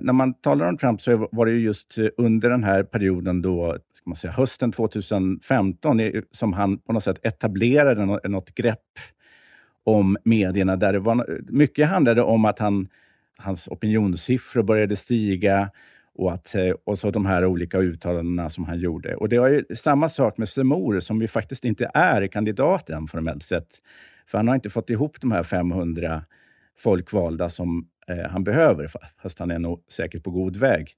När 0.00 0.12
man 0.12 0.34
talar 0.34 0.68
om 0.68 0.78
Trump 0.78 1.00
så 1.00 1.28
var 1.32 1.46
det 1.46 1.52
just 1.52 1.98
eh, 1.98 2.06
under 2.16 2.50
den 2.50 2.64
här 2.64 2.82
perioden 2.82 3.42
då, 3.42 3.76
ska 3.92 4.10
man 4.10 4.16
säga, 4.16 4.32
hösten 4.32 4.72
2015 4.72 6.00
som 6.30 6.52
han 6.52 6.78
på 6.78 6.92
något 6.92 7.04
sätt 7.04 7.18
etablerade 7.22 8.04
något 8.28 8.54
grepp 8.54 8.80
om 9.86 10.16
medierna. 10.24 10.76
Där 10.76 10.92
det 10.92 10.98
var, 10.98 11.40
mycket 11.48 11.88
handlade 11.88 12.22
om 12.22 12.44
att 12.44 12.58
han, 12.58 12.88
hans 13.38 13.68
opinionssiffror 13.68 14.62
började 14.62 14.96
stiga 14.96 15.70
och, 16.14 16.32
att, 16.32 16.54
eh, 16.54 16.70
och 16.84 16.98
så 16.98 17.10
de 17.10 17.26
här 17.26 17.44
olika 17.44 17.78
uttalandena 17.78 18.50
som 18.50 18.64
han 18.64 18.78
gjorde. 18.78 19.16
Och 19.16 19.28
det 19.28 19.38
var 19.38 19.48
ju 19.48 19.64
samma 19.74 20.08
sak 20.08 20.38
med 20.38 20.48
Semor, 20.48 21.00
som 21.00 21.22
ju 21.22 21.28
faktiskt 21.28 21.64
inte 21.64 21.90
är 21.94 22.26
kandidaten 22.26 23.08
formellt 23.08 23.42
sett. 23.42 23.68
För 24.26 24.38
han 24.38 24.48
har 24.48 24.54
inte 24.54 24.70
fått 24.70 24.90
ihop 24.90 25.20
de 25.20 25.32
här 25.32 25.42
500 25.42 26.24
folkvalda 26.78 27.48
som 27.48 27.88
eh, 28.08 28.30
han 28.30 28.44
behöver, 28.44 28.90
fast 29.22 29.38
han 29.38 29.50
är 29.50 29.58
nog 29.58 29.84
säkert 29.88 30.24
på 30.24 30.30
god 30.30 30.56
väg. 30.56 30.96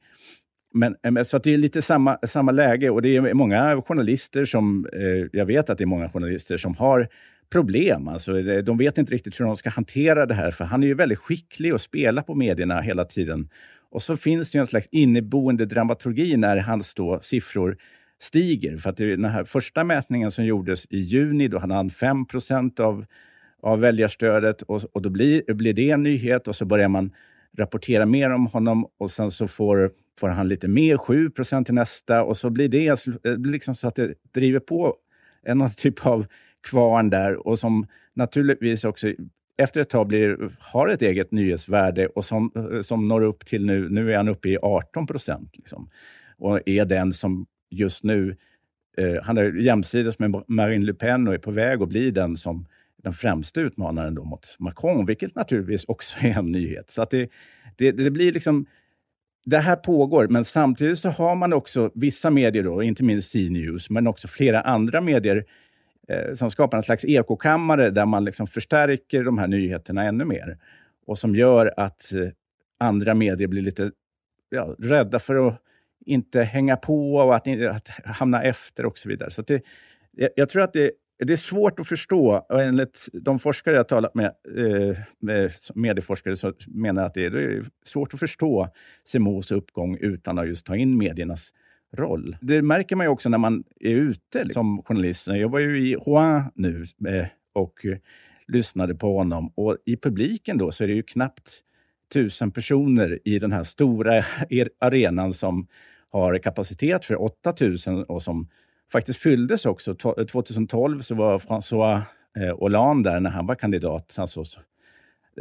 Eh, 1.02 1.10
men, 1.10 1.24
så 1.24 1.36
att 1.36 1.44
det 1.44 1.54
är 1.54 1.58
lite 1.58 1.82
samma, 1.82 2.18
samma 2.26 2.52
läge 2.52 2.90
och 2.90 3.02
det 3.02 3.16
är 3.16 3.34
många 3.34 3.82
journalister 3.82 4.44
som, 4.44 4.86
eh, 4.92 5.28
jag 5.32 5.46
vet 5.46 5.70
att 5.70 5.78
det 5.78 5.84
är 5.84 5.86
många 5.86 6.08
journalister 6.08 6.56
som 6.56 6.74
har 6.74 7.08
problem. 7.52 8.08
Alltså, 8.08 8.42
de 8.42 8.78
vet 8.78 8.98
inte 8.98 9.14
riktigt 9.14 9.40
hur 9.40 9.44
de 9.44 9.56
ska 9.56 9.70
hantera 9.70 10.26
det 10.26 10.34
här, 10.34 10.50
för 10.50 10.64
han 10.64 10.82
är 10.82 10.86
ju 10.86 10.94
väldigt 10.94 11.18
skicklig 11.18 11.74
och 11.74 11.80
spelar 11.80 12.22
på 12.22 12.34
medierna 12.34 12.80
hela 12.80 13.04
tiden. 13.04 13.48
Och 13.90 14.02
så 14.02 14.16
finns 14.16 14.50
det 14.50 14.58
en 14.58 14.66
slags 14.66 14.88
inneboende 14.90 15.66
dramaturgi 15.66 16.36
när 16.36 16.56
hans 16.56 16.94
då 16.94 17.18
siffror 17.22 17.76
stiger. 18.20 18.76
För 18.76 18.90
att 18.90 18.96
den 18.96 19.24
här 19.24 19.44
första 19.44 19.84
mätningen 19.84 20.30
som 20.30 20.44
gjordes 20.44 20.86
i 20.90 20.98
juni, 20.98 21.48
då 21.48 21.58
hade 21.58 21.74
han 21.74 21.90
5 21.90 22.26
av, 22.78 23.04
av 23.62 23.80
väljarstödet 23.80 24.62
och, 24.62 24.82
och 24.92 25.02
då 25.02 25.10
blir, 25.10 25.54
blir 25.54 25.72
det 25.72 25.90
en 25.90 26.02
nyhet 26.02 26.48
och 26.48 26.56
så 26.56 26.64
börjar 26.64 26.88
man 26.88 27.10
rapportera 27.58 28.06
mer 28.06 28.30
om 28.30 28.46
honom 28.46 28.86
och 28.98 29.10
sen 29.10 29.30
så 29.30 29.48
får, 29.48 29.90
får 30.18 30.28
han 30.28 30.48
lite 30.48 30.68
mer, 30.68 30.96
7% 30.96 31.64
till 31.64 31.74
nästa 31.74 32.24
och 32.24 32.36
så 32.36 32.50
blir 32.50 32.68
det 32.68 33.06
eh, 33.24 33.38
liksom 33.38 33.74
så 33.74 33.88
att 33.88 33.94
det 33.94 34.14
driver 34.34 34.60
på 34.60 34.96
en 35.42 35.70
typ 35.70 36.06
av 36.06 36.26
kvarn 36.62 37.10
där 37.10 37.46
och 37.46 37.58
som 37.58 37.86
naturligtvis 38.14 38.84
också 38.84 39.12
efter 39.56 39.80
ett 39.80 39.90
tag 39.90 40.06
blir, 40.06 40.50
har 40.58 40.88
ett 40.88 41.02
eget 41.02 41.32
nyhetsvärde 41.32 42.06
och 42.06 42.24
som, 42.24 42.50
som 42.82 43.08
når 43.08 43.22
upp 43.22 43.46
till 43.46 43.66
nu, 43.66 43.88
nu 43.88 44.12
är 44.12 44.16
han 44.16 44.28
uppe 44.28 44.48
i 44.48 44.58
18 44.62 45.06
procent. 45.06 45.56
Liksom. 45.56 45.90
Och 46.38 46.68
är 46.68 46.84
den 46.84 47.12
som 47.12 47.46
just 47.70 48.04
nu, 48.04 48.36
eh, 48.96 49.22
han 49.22 49.38
är 49.38 49.52
jämsides 49.52 50.18
med 50.18 50.42
Marine 50.48 50.86
Le 50.86 50.94
Pen 50.94 51.28
och 51.28 51.34
är 51.34 51.38
på 51.38 51.50
väg 51.50 51.82
att 51.82 51.88
bli 51.88 52.10
den 52.10 52.36
som 52.36 52.66
den 53.02 53.12
främsta 53.12 53.60
utmanaren 53.60 54.14
då 54.14 54.24
mot 54.24 54.56
Macron, 54.58 55.06
vilket 55.06 55.34
naturligtvis 55.34 55.84
också 55.84 56.18
är 56.20 56.38
en 56.38 56.52
nyhet. 56.52 56.90
Så 56.90 57.02
att 57.02 57.10
det, 57.10 57.30
det, 57.76 57.92
det 57.92 58.10
blir 58.10 58.32
liksom 58.32 58.66
det 59.44 59.58
här 59.58 59.76
pågår, 59.76 60.28
men 60.28 60.44
samtidigt 60.44 60.98
så 60.98 61.08
har 61.08 61.34
man 61.34 61.52
också 61.52 61.90
vissa 61.94 62.30
medier, 62.30 62.62
då, 62.62 62.82
inte 62.82 63.04
minst 63.04 63.32
C-News, 63.32 63.90
men 63.90 64.06
också 64.06 64.28
flera 64.28 64.60
andra 64.60 65.00
medier 65.00 65.36
eh, 65.36 65.42
Eh, 66.08 66.34
som 66.34 66.50
skapar 66.50 66.76
en 66.76 66.82
slags 66.82 67.04
ekokammare 67.04 67.90
där 67.90 68.06
man 68.06 68.24
liksom 68.24 68.46
förstärker 68.46 69.24
de 69.24 69.38
här 69.38 69.46
nyheterna 69.46 70.04
ännu 70.04 70.24
mer. 70.24 70.58
Och 71.06 71.18
som 71.18 71.34
gör 71.34 71.74
att 71.76 72.12
eh, 72.12 72.28
andra 72.78 73.14
medier 73.14 73.48
blir 73.48 73.62
lite 73.62 73.90
ja, 74.48 74.74
rädda 74.78 75.18
för 75.18 75.48
att 75.48 75.62
inte 76.06 76.42
hänga 76.42 76.76
på 76.76 77.14
och 77.14 77.36
att, 77.36 77.48
att 77.48 77.88
hamna 78.04 78.42
efter 78.42 78.86
och 78.86 78.98
så 78.98 79.08
vidare. 79.08 79.30
Så 79.30 79.42
det, 79.42 79.62
jag, 80.12 80.30
jag, 80.36 80.48
tror 80.48 80.62
att 80.62 80.72
det, 80.72 80.90
det 81.18 81.32
är 81.32 81.36
svårt 81.36 81.80
att 81.80 81.88
förstå. 81.88 82.46
Och 82.48 82.62
enligt 82.62 83.08
de 83.12 83.38
forskare 83.38 83.76
jag 83.76 83.88
talat 83.88 84.14
med, 84.14 84.26
eh, 84.56 84.98
med 85.18 85.52
medieforskare, 85.74 86.36
så 86.36 86.52
menar 86.66 87.04
att 87.04 87.14
det 87.14 87.24
är, 87.24 87.30
det 87.30 87.42
är 87.42 87.64
svårt 87.84 88.14
att 88.14 88.20
förstå 88.20 88.68
Semos 89.04 89.52
uppgång 89.52 89.96
utan 90.00 90.38
att 90.38 90.48
just 90.48 90.66
ta 90.66 90.76
in 90.76 90.98
mediernas 90.98 91.52
roll. 91.92 92.36
Det 92.40 92.62
märker 92.62 92.96
man 92.96 93.06
ju 93.06 93.10
också 93.10 93.28
när 93.28 93.38
man 93.38 93.64
är 93.80 93.94
ute 93.94 94.44
liksom, 94.44 94.76
som 94.76 94.82
journalist. 94.82 95.26
Jag 95.26 95.48
var 95.48 95.58
ju 95.58 95.88
i 95.88 95.96
Rouen 95.96 96.42
nu 96.54 96.84
eh, 97.08 97.26
och 97.52 97.86
eh, 97.86 97.98
lyssnade 98.46 98.94
på 98.94 99.18
honom 99.18 99.52
och 99.54 99.76
i 99.84 99.96
publiken 99.96 100.58
då 100.58 100.70
så 100.70 100.84
är 100.84 100.88
det 100.88 100.94
ju 100.94 101.02
knappt 101.02 101.62
tusen 102.12 102.50
personer 102.50 103.18
i 103.24 103.38
den 103.38 103.52
här 103.52 103.62
stora 103.62 104.24
arenan 104.78 105.34
som 105.34 105.66
har 106.10 106.38
kapacitet 106.38 107.04
för 107.04 107.22
8000 107.22 108.04
och 108.04 108.22
som 108.22 108.48
faktiskt 108.92 109.18
fylldes 109.18 109.66
också. 109.66 109.94
2012 109.94 110.96
eh, 110.96 111.00
så 111.00 111.14
var 111.14 111.38
François 111.38 112.02
Hollande 112.58 113.10
där 113.10 113.20
när 113.20 113.30
han 113.30 113.46
var 113.46 113.54
kandidat, 113.54 114.14
alltså 114.18 114.44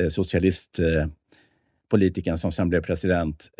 socialistpolitikern 0.09 2.37
som 2.37 2.51
sen 2.51 2.69
blev 2.69 2.81
president. 2.81 3.51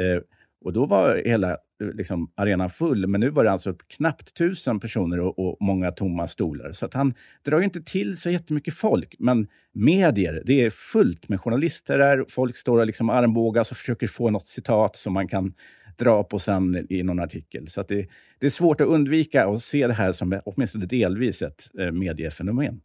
Och 0.66 0.74
då 0.74 0.86
var 0.86 1.22
hela 1.26 1.58
liksom, 1.94 2.32
arenan 2.36 2.70
full, 2.70 3.08
men 3.08 3.22
nu 3.22 3.30
var 3.30 3.44
det 3.44 3.52
alltså 3.52 3.74
knappt 3.74 4.34
tusen 4.34 4.80
personer 4.80 5.20
och, 5.20 5.40
och 5.40 5.58
många 5.60 5.92
tomma 5.92 6.28
stolar. 6.28 6.72
Så 6.72 6.86
att 6.86 6.94
han 6.94 7.14
drar 7.46 7.62
inte 7.62 7.82
till 7.82 8.18
så 8.18 8.30
jättemycket 8.30 8.74
folk. 8.74 9.16
Men 9.20 9.48
medier, 9.74 10.44
det 10.46 10.66
är 10.66 10.70
fullt 10.70 11.30
med 11.30 11.42
journalister 11.42 11.98
där. 11.98 12.26
Folk 12.30 12.58
står 12.58 12.80
och 12.80 12.86
liksom 12.86 13.10
armbågas 13.10 13.72
och 13.72 13.78
försöker 13.78 14.08
få 14.08 14.30
något 14.30 14.48
citat 14.48 14.96
som 14.96 15.14
man 15.14 15.28
kan 15.28 15.54
dra 15.98 16.24
på 16.24 16.40
sen 16.40 16.88
i 16.90 17.04
någon 17.04 17.20
artikel. 17.20 17.68
Så 17.68 17.84
det, 17.88 18.08
det, 18.40 18.46
är 18.46 18.50
svårt 18.50 18.82
att 18.82 18.88
undvika 18.88 19.48
att 19.48 19.64
se 19.64 19.88
det 19.88 19.94
här 19.94 20.12
som 20.12 20.42
åtminstone 20.46 20.86
delvis 20.86 21.42
ett 21.42 21.70
eh, 21.80 21.92
mediefenomen. 21.92 22.82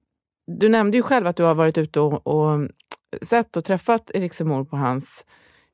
Du 0.47 0.69
nämnde 0.69 0.97
ju 0.97 1.03
själv 1.03 1.27
att 1.27 1.37
du 1.37 1.43
har 1.43 1.55
varit 1.55 1.79
ute 1.79 2.01
och, 2.01 2.27
och 2.27 2.69
sett 3.23 3.57
och 3.57 3.65
träffat 3.65 4.11
Erik 4.15 4.35
Zemmour 4.35 4.65
på 4.65 4.77
hans 4.77 5.25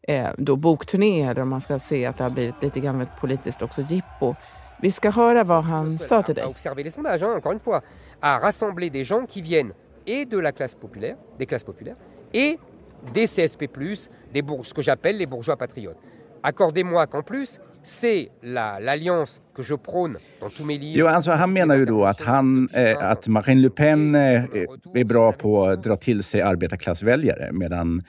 eh, 0.08 0.30
då 0.38 0.56
bokturné, 0.56 1.34
där 1.34 1.44
man 1.44 1.60
ska 1.60 1.78
se 1.78 2.06
att 2.06 2.16
det 2.16 2.24
har 2.24 2.30
blivit 2.30 2.62
lite 2.62 2.80
grann 2.80 3.00
ett 3.00 3.20
politiskt 3.20 3.62
också 3.62 3.82
jippo. 3.82 4.34
Vi 4.80 4.92
ska 4.92 5.10
höra 5.10 5.44
vad 5.44 5.64
han 5.64 5.98
sa 5.98 6.22
till 6.22 6.34
dig. 6.34 6.44
observer 6.44 6.84
les 6.84 6.94
sondages, 6.94 7.22
hein, 7.22 7.36
encore 7.36 7.52
une 7.52 7.60
fois, 7.60 7.82
à 8.20 8.38
rassembler 8.38 8.90
des 8.90 9.04
gens 9.04 9.26
qui 9.26 9.42
viennent 9.42 9.72
et 10.06 10.24
de 10.24 10.38
la 10.38 10.52
classe 10.52 10.74
populaire, 10.74 11.16
des 11.38 11.46
classes 11.46 11.64
populaires, 11.64 11.96
et 12.32 12.58
des 13.14 13.26
CSP+, 13.26 13.68
des 14.32 14.44
ce 14.62 14.74
que 14.74 14.82
j'appelle 14.82 15.18
les 15.18 15.26
bourgeois 15.26 15.56
patriotes. 15.56 15.98
Accordez-moi 16.42 17.06
qu'en 17.06 17.22
plus, 17.22 17.60
c'est 17.82 18.30
l'alliance 18.42 19.40
la, 19.40 19.56
que 19.56 19.62
je 19.62 19.74
prône 19.74 20.16
dans 20.40 20.48
tous 20.48 20.64
mes 20.64 20.78
livres. 20.78 20.98
Jo, 20.98 21.06
alltså 21.06 21.30
han 21.30 21.52
menar 21.52 21.76
ju 21.76 21.84
då 21.84 22.04
att, 22.04 22.20
han, 22.20 22.68
eh, 22.72 22.98
att 22.98 23.26
Marine 23.26 23.60
Le 23.60 23.70
Pen 23.70 24.14
eh, 24.14 24.44
är 24.94 25.04
bra 25.04 25.32
på 25.32 25.66
att 25.66 25.82
dra 25.82 25.96
till 25.96 26.22
sig 26.22 26.42
arbetarklassväljare 26.42 27.52
medan 27.52 28.02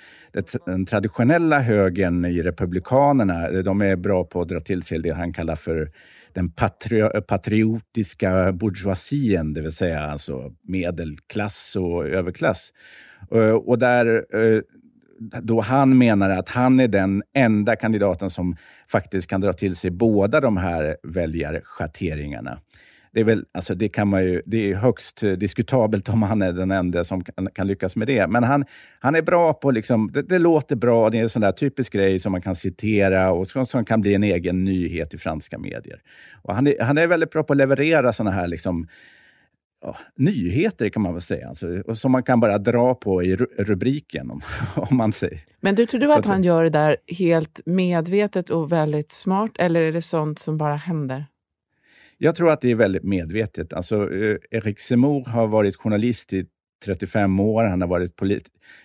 den 0.66 0.86
traditionella 0.86 1.60
högern 1.60 2.26
i 2.26 2.42
Republikanerna, 2.42 3.62
de 3.62 3.82
är 3.82 3.96
bra 3.96 4.24
på 4.24 4.42
att 4.42 4.48
dra 4.48 4.60
till 4.60 4.84
sig 4.84 5.00
det 5.00 5.12
han 5.12 5.34
kallar 5.34 5.56
för 5.56 5.92
den 6.34 6.52
patri 6.52 7.10
patriotiska 7.28 8.52
bourgeoisien, 8.52 9.54
det 9.54 9.62
vill 9.62 9.72
säga 9.72 10.02
alltså 10.02 10.54
medelklass 10.62 11.76
och 11.76 12.08
överklass. 12.08 12.74
Eh, 13.32 13.52
och 13.52 13.80
där 13.80 14.26
eh, 14.36 14.62
då 15.20 15.62
han 15.62 15.98
menar 15.98 16.30
att 16.30 16.50
han 16.50 16.80
är 16.80 16.88
den 16.88 17.24
enda 17.34 17.76
kandidaten 17.76 18.30
som 18.30 18.56
faktiskt 18.92 19.30
kan 19.30 19.42
dra 19.42 19.54
till 19.54 19.76
sig 19.76 19.92
båda 19.92 20.40
de 20.40 20.58
här 20.58 20.98
väljarschatteringarna. 21.04 22.60
Det 23.12 23.20
är, 23.20 23.24
väl, 23.24 23.46
alltså 23.52 23.76
det, 23.76 23.90
kan 23.90 24.08
man 24.08 24.24
ju, 24.24 24.42
det 24.46 24.72
är 24.72 24.76
högst 24.76 25.24
diskutabelt 25.38 26.10
om 26.10 26.24
han 26.24 26.42
är 26.42 26.54
den 26.54 26.72
enda 26.72 27.04
som 27.04 27.24
kan, 27.24 27.48
kan 27.54 27.68
lyckas 27.68 27.96
med 27.96 28.08
det. 28.08 28.28
Men 28.28 28.44
han, 28.44 28.66
han 29.00 29.16
är 29.16 29.22
bra 29.22 29.54
på, 29.54 29.72
liksom, 29.72 30.12
det, 30.14 30.22
det 30.22 30.40
låter 30.40 30.76
bra, 30.76 31.10
det 31.10 31.18
är 31.18 31.24
en 31.24 31.30
sån 31.30 31.42
där 31.42 31.52
typisk 31.52 31.94
grej 31.94 32.20
som 32.20 32.32
man 32.32 32.42
kan 32.42 32.56
citera 32.56 33.32
och 33.32 33.48
som, 33.48 33.66
som 33.66 33.86
kan 33.86 34.02
bli 34.02 34.14
en 34.14 34.24
egen 34.24 34.64
nyhet 34.64 35.14
i 35.14 35.18
franska 35.18 35.58
medier. 35.58 36.02
Och 36.42 36.56
han, 36.56 36.68
är, 36.68 36.84
han 36.84 36.98
är 36.98 37.08
väldigt 37.08 37.32
bra 37.32 37.44
på 37.44 37.54
att 37.54 37.58
leverera 37.58 38.14
såna 38.14 38.32
här 38.32 38.48
liksom, 38.48 38.88
ja, 39.82 39.98
nyheter 40.16 40.90
kan 40.90 41.02
man 41.02 41.14
väl 41.14 41.22
säga, 41.22 41.50
alltså, 41.50 41.96
som 41.96 42.12
man 42.12 42.24
kan 42.24 42.40
bara 42.40 42.58
dra 42.58 42.96
på 42.96 43.24
i 43.24 43.36
rubriken. 43.36 44.32
Om, 44.32 44.42
om 44.76 44.98
man 44.98 45.12
säger. 45.12 45.40
Men 45.60 45.76
du, 45.76 45.86
tror 45.86 46.00
du 46.00 46.12
att, 46.12 46.20
att 46.20 46.26
han 46.26 46.44
gör 46.44 46.64
det 46.64 46.70
där 46.70 46.98
helt 47.08 47.60
medvetet 47.66 48.50
och 48.50 48.72
väldigt 48.72 49.12
smart, 49.12 49.52
eller 49.60 49.82
är 49.82 49.92
det 49.92 50.02
sånt 50.02 50.40
som 50.40 50.58
bara 50.58 50.76
händer? 50.76 51.26
Jag 52.18 52.36
tror 52.36 52.52
att 52.52 52.62
det 52.62 52.72
är 52.72 52.76
väldigt 52.76 53.04
medvetet. 53.04 53.74
Alltså, 53.74 54.14
eh, 54.14 54.38
Erik 54.52 54.80
Zemmour 54.80 55.26
har 55.26 55.48
varit 55.48 55.76
journalist 55.76 56.34
i 56.34 56.46
35 56.86 57.40
år. 57.40 57.64
Han 57.64 57.82
har 57.82 57.88
varit 57.88 58.16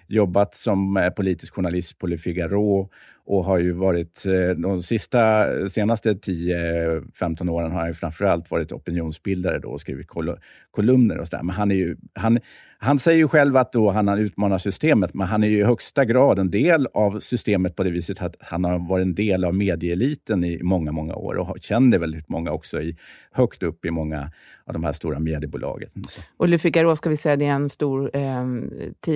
jobbat 0.07 0.55
som 0.55 0.97
eh, 0.97 1.11
politisk 1.11 1.55
journalist 1.55 1.99
på 1.99 2.07
Le 2.07 2.19
Figaro 2.19 2.91
och 3.27 3.45
har 3.45 3.59
ju 3.59 3.73
varit, 3.73 4.27
eh, 4.27 4.57
de 4.57 4.83
sista, 4.83 5.47
senaste 5.69 6.15
10-15 6.15 7.49
åren 7.49 7.73
har 7.73 7.79
han 7.79 7.89
ju 7.89 7.95
framförallt 7.95 8.51
varit 8.51 8.73
opinionsbildare 8.73 9.59
då 9.59 9.69
och 9.69 9.81
skrivit 9.81 10.09
kol 10.09 10.37
kolumner 10.71 11.19
och 11.19 11.27
sådär. 11.27 11.43
Men 11.43 11.57
han, 11.57 11.71
är 11.71 11.75
ju, 11.75 11.97
han, 12.15 12.39
han 12.79 12.99
säger 12.99 13.19
ju 13.19 13.29
själv 13.29 13.57
att 13.57 13.73
då 13.73 13.91
han 13.91 14.09
utmanar 14.09 14.59
systemet, 14.59 15.15
men 15.15 15.27
han 15.27 15.45
är 15.45 15.49
ju 15.49 15.59
i 15.59 15.65
högsta 15.65 16.05
grad 16.05 16.39
en 16.39 16.51
del 16.51 16.89
av 16.95 17.21
systemet 17.21 17.77
på 17.77 17.83
det 17.83 17.91
viset 17.91 18.23
att 18.23 18.37
han 18.41 18.65
har 18.65 18.89
varit 18.89 19.05
en 19.05 19.15
del 19.15 19.45
av 19.45 19.55
medieeliten 19.55 20.45
i 20.45 20.63
många, 20.63 20.93
många 20.93 21.15
år 21.15 21.35
och 21.35 21.57
känner 21.61 21.99
väldigt 21.99 22.29
många 22.29 22.51
också 22.51 22.81
i, 22.83 22.97
högt 23.33 23.63
upp 23.63 23.85
i 23.85 23.91
många 23.91 24.31
av 24.65 24.73
de 24.73 24.85
här 24.85 24.93
stora 24.93 25.19
mediebolagen. 25.19 25.91
Och 26.37 26.49
Le 26.49 26.59
Figaro, 26.59 26.97
ska 26.97 27.11
vi 27.11 27.17
säga, 27.17 27.37
det 27.37 27.45
är 27.45 27.53
en 27.53 27.69
stor 27.69 28.11
eh, 28.17 28.47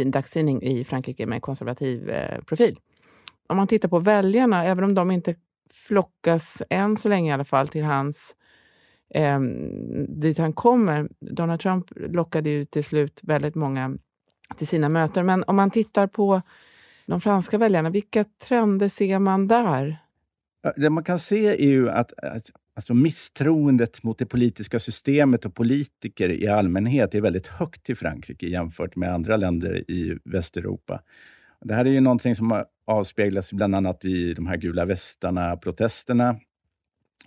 dagstidning 0.06 0.62
i 0.62 0.84
Frankrike 0.84 1.26
med 1.26 1.42
konservativ 1.42 2.10
eh, 2.10 2.40
profil 2.44 2.76
om 3.48 3.56
man 3.56 3.66
tittar 3.66 3.88
på 3.88 3.98
väljarna, 3.98 4.64
även 4.64 4.84
om 4.84 4.94
de 4.94 5.10
inte 5.10 5.34
flockas, 5.70 6.62
än 6.70 6.96
så 6.96 7.08
länge 7.08 7.30
i 7.30 7.34
alla 7.34 7.44
fall, 7.44 7.68
till 7.68 7.84
hans 7.84 8.34
eh, 9.14 9.40
dit 10.08 10.38
han 10.38 10.52
kommer. 10.52 11.08
Donald 11.20 11.60
Trump 11.60 11.86
lockade 11.96 12.50
ju 12.50 12.64
till 12.64 12.84
slut 12.84 13.20
väldigt 13.22 13.54
många 13.54 13.98
till 14.56 14.66
sina 14.66 14.88
möten. 14.88 15.26
Men 15.26 15.44
om 15.46 15.56
man 15.56 15.70
tittar 15.70 16.06
på 16.06 16.42
de 17.06 17.20
franska 17.20 17.58
väljarna, 17.58 17.90
vilka 17.90 18.24
trender 18.24 18.88
ser 18.88 19.18
man 19.18 19.46
där? 19.46 19.98
Det 20.76 20.90
man 20.90 21.04
kan 21.04 21.18
se 21.18 21.46
är 21.46 21.68
ju 21.68 21.90
att 21.90 22.12
alltså 22.74 22.94
misstroendet 22.94 24.02
mot 24.02 24.18
det 24.18 24.26
politiska 24.26 24.78
systemet 24.78 25.44
och 25.44 25.54
politiker 25.54 26.28
i 26.28 26.48
allmänhet 26.48 27.14
är 27.14 27.20
väldigt 27.20 27.46
högt 27.46 27.90
i 27.90 27.94
Frankrike 27.94 28.46
jämfört 28.46 28.96
med 28.96 29.14
andra 29.14 29.36
länder 29.36 29.90
i 29.90 30.18
Västeuropa. 30.24 31.00
Det 31.64 31.74
här 31.74 31.84
är 31.84 31.90
ju 31.90 32.00
någonting 32.00 32.34
som 32.34 32.64
avspeglas 32.86 33.52
bland 33.52 33.74
annat 33.74 34.04
i 34.04 34.34
de 34.34 34.46
här 34.46 34.56
gula 34.56 34.84
västarna-protesterna 34.84 36.40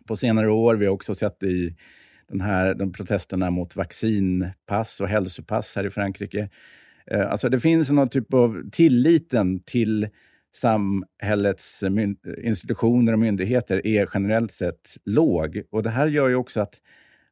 på 0.07 0.15
senare 0.15 0.51
år. 0.51 0.75
Vi 0.75 0.85
har 0.85 0.93
också 0.93 1.15
sett 1.15 1.39
det 1.39 1.47
i 1.47 1.75
den 2.27 2.41
här, 2.41 2.73
de 2.73 2.93
protesterna 2.93 3.49
mot 3.49 3.75
vaccinpass 3.75 5.01
och 5.01 5.07
hälsopass 5.07 5.75
här 5.75 5.85
i 5.85 5.89
Frankrike. 5.89 6.49
Eh, 7.07 7.31
alltså 7.31 7.49
det 7.49 7.59
finns 7.59 7.89
någon 7.89 8.09
typ 8.09 8.33
av 8.33 8.69
tilliten 8.71 9.59
till 9.59 10.07
samhällets 10.53 11.83
institutioner 12.43 13.13
och 13.13 13.19
myndigheter 13.19 13.87
är 13.87 14.09
generellt 14.13 14.51
sett 14.51 14.97
låg. 15.05 15.61
Och 15.71 15.83
Det 15.83 15.89
här 15.89 16.07
gör 16.07 16.29
ju 16.29 16.35
också 16.35 16.61
att, 16.61 16.81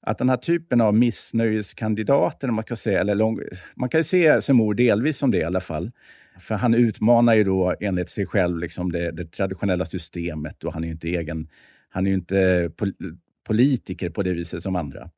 att 0.02 0.18
den 0.18 0.30
här 0.30 0.38
typen 0.38 0.82
av 0.82 0.94
missnöjeskandidater, 0.94 2.48
man 2.48 2.64
kan 2.64 2.78
säga, 2.78 3.00
eller 3.00 3.16
lång, 3.16 3.40
man 3.76 3.90
kan 3.90 4.04
se 4.04 4.42
Zemmour 4.42 4.74
delvis 4.74 5.18
som 5.18 5.32
det 5.32 5.38
i 5.38 5.44
alla 5.44 5.62
fall, 5.62 5.92
för 6.40 6.56
han 6.56 6.74
utmanar 6.74 7.36
ju 7.36 7.44
då 7.44 7.76
enligt 7.80 8.10
sig 8.10 8.26
själv 8.26 8.60
liksom 8.60 8.92
det, 8.92 9.12
det 9.12 9.26
traditionella 9.26 9.86
systemet 9.86 10.64
och 10.64 10.74
han 10.74 10.84
är 10.84 10.88
ju 10.88 10.94
inte 10.94 11.08
egen, 11.08 11.48
han 11.90 12.08
är 12.08 12.14
inte 12.14 12.72
pol 12.78 12.94
politiker 13.48 14.10
på 14.10 14.24
det 14.24 14.34
viset 14.34 14.64
som 14.64 14.76
andra. 14.76 15.10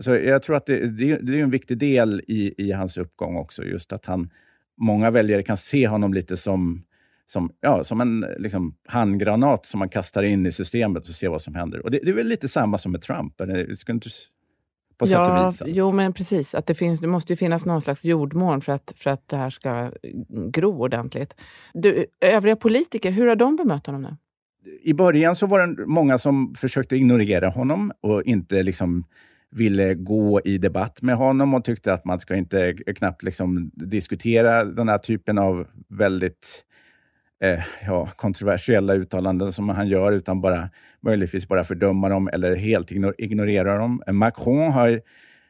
Så 0.00 0.10
jag 0.10 0.42
tror 0.42 0.56
att 0.56 0.66
det, 0.66 0.90
det, 0.90 1.16
det 1.16 1.38
är 1.38 1.42
en 1.42 1.50
viktig 1.50 1.78
del 1.78 2.22
i, 2.28 2.54
i 2.58 2.72
hans 2.72 2.98
uppgång 2.98 3.36
också, 3.36 3.64
just 3.64 3.92
att 3.92 4.06
han, 4.06 4.30
många 4.76 5.10
väljare 5.10 5.42
kan 5.42 5.56
se 5.56 5.88
honom 5.88 6.14
lite 6.14 6.36
som, 6.36 6.82
som, 7.26 7.52
ja, 7.60 7.84
som 7.84 8.00
en 8.00 8.26
liksom, 8.38 8.74
handgranat 8.88 9.66
som 9.66 9.78
man 9.78 9.88
kastar 9.88 10.22
in 10.22 10.46
i 10.46 10.52
systemet 10.52 11.08
och 11.08 11.14
ser 11.14 11.28
vad 11.28 11.42
som 11.42 11.54
händer. 11.54 11.84
Och 11.84 11.90
Det, 11.90 11.98
det 12.02 12.10
är 12.10 12.14
väl 12.14 12.26
lite 12.26 12.48
samma 12.48 12.78
som 12.78 12.92
med 12.92 13.02
Trump? 13.02 13.40
Eller, 13.40 13.74
skulle 13.74 13.94
inte 13.94 14.10
på 14.98 15.06
sätt 15.06 15.12
ja, 15.12 15.46
och 15.46 15.52
vis. 15.52 15.62
Jo, 15.66 15.92
men 15.92 16.12
precis. 16.12 16.54
Att 16.54 16.66
det, 16.66 16.74
finns, 16.74 17.00
det 17.00 17.06
måste 17.06 17.32
ju 17.32 17.36
finnas 17.36 17.64
någon 17.64 17.80
slags 17.80 18.04
jordmån 18.04 18.60
för 18.60 18.72
att, 18.72 18.92
för 18.96 19.10
att 19.10 19.28
det 19.28 19.36
här 19.36 19.50
ska 19.50 19.90
gro 20.50 20.82
ordentligt. 20.82 21.34
Du, 21.72 22.06
övriga 22.20 22.56
politiker, 22.56 23.10
hur 23.10 23.26
har 23.26 23.36
de 23.36 23.56
bemött 23.56 23.86
honom 23.86 24.02
nu? 24.02 24.16
I 24.82 24.94
början 24.94 25.36
så 25.36 25.46
var 25.46 25.66
det 25.66 25.86
många 25.86 26.18
som 26.18 26.54
försökte 26.54 26.96
ignorera 26.96 27.48
honom 27.48 27.92
och 28.00 28.22
inte 28.22 28.62
liksom 28.62 29.04
ville 29.50 29.94
gå 29.94 30.40
i 30.44 30.58
debatt 30.58 31.02
med 31.02 31.16
honom 31.16 31.54
och 31.54 31.64
tyckte 31.64 31.92
att 31.92 32.04
man 32.04 32.20
ska 32.20 32.36
inte 32.36 32.72
knappt 32.72 33.22
liksom 33.22 33.70
diskutera 33.74 34.64
den 34.64 34.88
här 34.88 34.98
typen 34.98 35.38
av 35.38 35.66
väldigt 35.88 36.64
eh, 37.44 37.60
ja, 37.86 38.08
kontroversiella 38.16 38.94
uttalanden 38.94 39.52
som 39.52 39.68
han 39.68 39.88
gör, 39.88 40.12
utan 40.12 40.40
bara 40.40 40.70
möjligtvis 41.00 41.48
bara 41.48 41.64
fördöma 41.64 42.08
dem 42.08 42.28
eller 42.32 42.56
helt 42.56 42.90
ignorera 43.18 43.78
dem. 43.78 44.02
Macron 44.06 44.72
har 44.72 45.00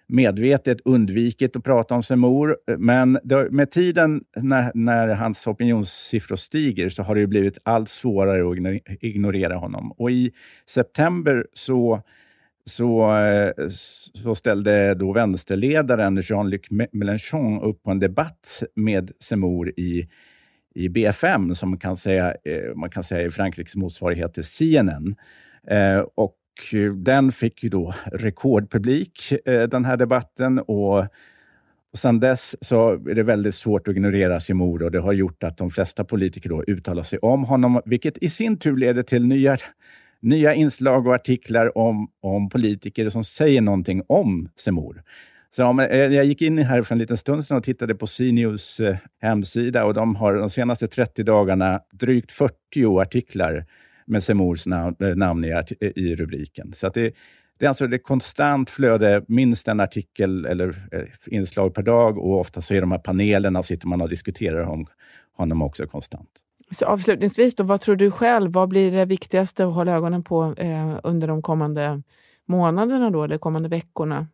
medvetet 0.06 0.78
undvikit 0.84 1.56
att 1.56 1.64
prata 1.64 1.94
om 1.94 2.02
Semor, 2.02 2.56
men 2.78 3.18
det, 3.24 3.50
med 3.50 3.70
tiden 3.70 4.24
när, 4.36 4.72
när 4.74 5.08
hans 5.08 5.46
opinionssiffror 5.46 6.36
stiger 6.36 6.88
så 6.88 7.02
har 7.02 7.14
det 7.14 7.26
blivit 7.26 7.58
allt 7.62 7.88
svårare 7.88 8.50
att 8.50 9.02
ignorera 9.02 9.54
honom. 9.54 9.92
Och 9.92 10.10
i 10.10 10.32
september 10.66 11.46
så 11.52 12.02
så, 12.66 13.16
eh, 13.16 13.68
så 14.14 14.34
ställde 14.34 14.94
då 14.94 15.12
vänsterledaren 15.12 16.20
Jean-Luc 16.20 16.60
Mélenchon 16.92 17.62
upp 17.62 17.82
på 17.82 17.90
en 17.90 17.98
debatt 17.98 18.62
med 18.74 19.10
Semor 19.20 19.68
i 19.68 20.08
i 20.74 20.88
BFM, 20.88 21.54
som 21.54 21.70
man 21.70 21.78
kan 21.78 21.96
säga, 21.96 22.34
eh, 22.44 22.74
man 22.74 22.90
kan 22.90 23.02
säga 23.02 23.26
är 23.26 23.30
Frankrikes 23.30 23.76
motsvarighet 23.76 24.34
till 24.34 24.44
CNN. 24.44 25.16
Eh, 25.66 25.98
och 26.14 26.38
eh, 26.72 26.92
den 26.92 27.32
fick 27.32 27.62
ju 27.62 27.68
då 27.68 27.94
rekordpublik, 28.12 29.32
eh, 29.44 29.62
den 29.62 29.84
här 29.84 29.96
debatten. 29.96 30.58
Och, 30.58 30.98
och 31.92 31.98
sen 31.98 32.20
dess 32.20 32.56
så 32.60 32.92
är 32.92 33.14
det 33.14 33.22
väldigt 33.22 33.54
svårt 33.54 33.88
att 33.88 33.94
ignorera 33.94 34.40
Simor 34.40 34.82
och 34.82 34.90
det 34.90 35.00
har 35.00 35.12
gjort 35.12 35.42
att 35.42 35.56
de 35.56 35.70
flesta 35.70 36.04
politiker 36.04 36.48
då 36.48 36.64
uttalar 36.66 37.02
sig 37.02 37.18
om 37.18 37.44
honom, 37.44 37.80
vilket 37.84 38.18
i 38.18 38.30
sin 38.30 38.56
tur 38.56 38.76
leder 38.76 39.02
till 39.02 39.26
nya, 39.26 39.56
nya 40.20 40.54
inslag 40.54 41.06
och 41.06 41.14
artiklar 41.14 41.78
om, 41.78 42.08
om 42.20 42.48
politiker 42.48 43.08
som 43.08 43.24
säger 43.24 43.60
någonting 43.60 44.02
om 44.06 44.48
Semor. 44.56 45.02
Så 45.56 45.80
eh, 45.80 45.98
jag 45.98 46.24
gick 46.24 46.42
in 46.42 46.58
här 46.58 46.82
för 46.82 46.94
en 46.94 46.98
liten 46.98 47.16
stund 47.16 47.44
sedan 47.44 47.56
och 47.56 47.64
tittade 47.64 47.94
på 47.94 48.06
CNews 48.06 48.80
eh, 48.80 48.96
hemsida 49.20 49.84
och 49.84 49.94
de 49.94 50.16
har 50.16 50.34
de 50.34 50.50
senaste 50.50 50.88
30 50.88 51.22
dagarna 51.22 51.80
drygt 51.92 52.32
40 52.32 53.00
artiklar 53.00 53.66
med 54.06 54.22
Semors 54.22 54.66
namn, 54.66 54.96
eh, 55.00 55.16
namn 55.16 55.44
i, 55.44 55.64
i, 55.80 56.16
rubriken. 56.16 56.72
Så 56.72 56.88
det, 56.88 57.14
det 57.58 57.64
är 57.64 57.68
alltså 57.68 57.86
det 57.86 57.98
konstant 57.98 58.70
flöde, 58.70 59.24
minst 59.28 59.68
en 59.68 59.80
artikel 59.80 60.46
eller 60.46 60.88
eh, 60.92 61.02
inslag 61.26 61.74
per 61.74 61.82
dag 61.82 62.18
och 62.18 62.40
ofta 62.40 62.60
så 62.60 62.74
är 62.74 62.80
de 62.80 62.92
här 62.92 62.98
panelerna 62.98 63.62
sitter 63.62 63.88
man 63.88 64.00
och 64.00 64.08
diskuterar 64.08 64.62
om 64.62 64.86
honom 65.36 65.62
också 65.62 65.86
konstant. 65.86 66.30
Så 66.70 66.86
avslutningsvis, 66.86 67.54
då, 67.54 67.64
vad 67.64 67.80
tror 67.80 67.96
du 67.96 68.10
själv? 68.10 68.52
Vad 68.52 68.68
blir 68.68 68.90
det 68.90 69.04
viktigaste 69.04 69.66
att 69.66 69.74
hålla 69.74 69.92
ögonen 69.92 70.24
på 70.24 70.54
eh, 70.56 70.98
under 71.02 71.28
de 71.28 71.42
kommande 71.42 72.02
månaderna 72.46 73.10
då, 73.10 73.24
eller 73.24 73.38
kommande 73.38 73.68
veckorna? 73.68 74.26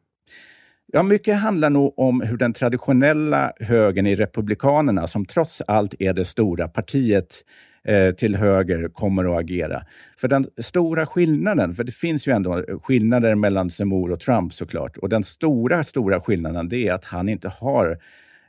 Ja, 0.93 1.03
mycket 1.03 1.39
handlar 1.39 1.71
nog 1.71 1.99
om 1.99 2.21
hur 2.21 2.37
den 2.37 2.53
traditionella 2.53 3.53
högern 3.61 4.07
i 4.07 4.17
Republikanerna, 4.17 5.07
som 5.07 5.27
trots 5.27 5.63
allt 5.67 5.95
är 5.99 6.13
det 6.13 6.25
stora 6.25 6.69
partiet 6.69 7.45
eh, 7.85 8.11
till 8.11 8.37
höger, 8.37 8.89
kommer 8.89 9.25
att 9.25 9.41
agera. 9.41 9.87
För 10.17 10.29
den 10.29 10.47
stora 10.59 11.07
skillnaden, 11.07 11.75
för 11.75 11.85
det 11.85 11.93
finns 11.93 12.29
ju 12.29 12.33
ändå 12.33 12.65
skillnader 12.83 13.35
mellan 13.35 13.71
Zemmour 13.71 14.11
och 14.11 14.21
Trump 14.21 14.53
såklart, 14.53 14.97
och 14.97 15.09
den 15.09 15.25
stora, 15.25 15.85
stora 15.85 16.21
skillnaden 16.21 16.69
det 16.69 16.89
är 16.89 16.93
att 16.93 17.05
han 17.05 17.29
inte 17.29 17.49
har 17.49 17.99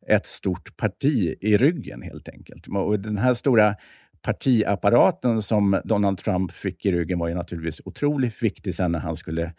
ett 0.08 0.25
stort 0.25 0.77
parti 0.77 1.36
i 1.41 1.58
ryggen 1.58 2.01
helt 2.01 2.30
enkelt. 2.30 2.67
Och 2.67 2.99
den 2.99 3.17
här 3.17 3.34
stora 3.34 3.75
partiapparaten 4.21 5.41
som 5.41 5.82
Donald 5.84 6.17
Trump 6.17 6.51
fick 6.51 6.86
i 6.86 6.91
ryggen 6.91 7.19
var 7.19 7.27
ju 7.27 7.36
naturligtvis 7.36 7.82
otroligt 7.86 8.43
viktig 8.43 8.73
sen 8.73 8.91
när 8.91 8.99
han 8.99 9.15
skulle 9.15 9.51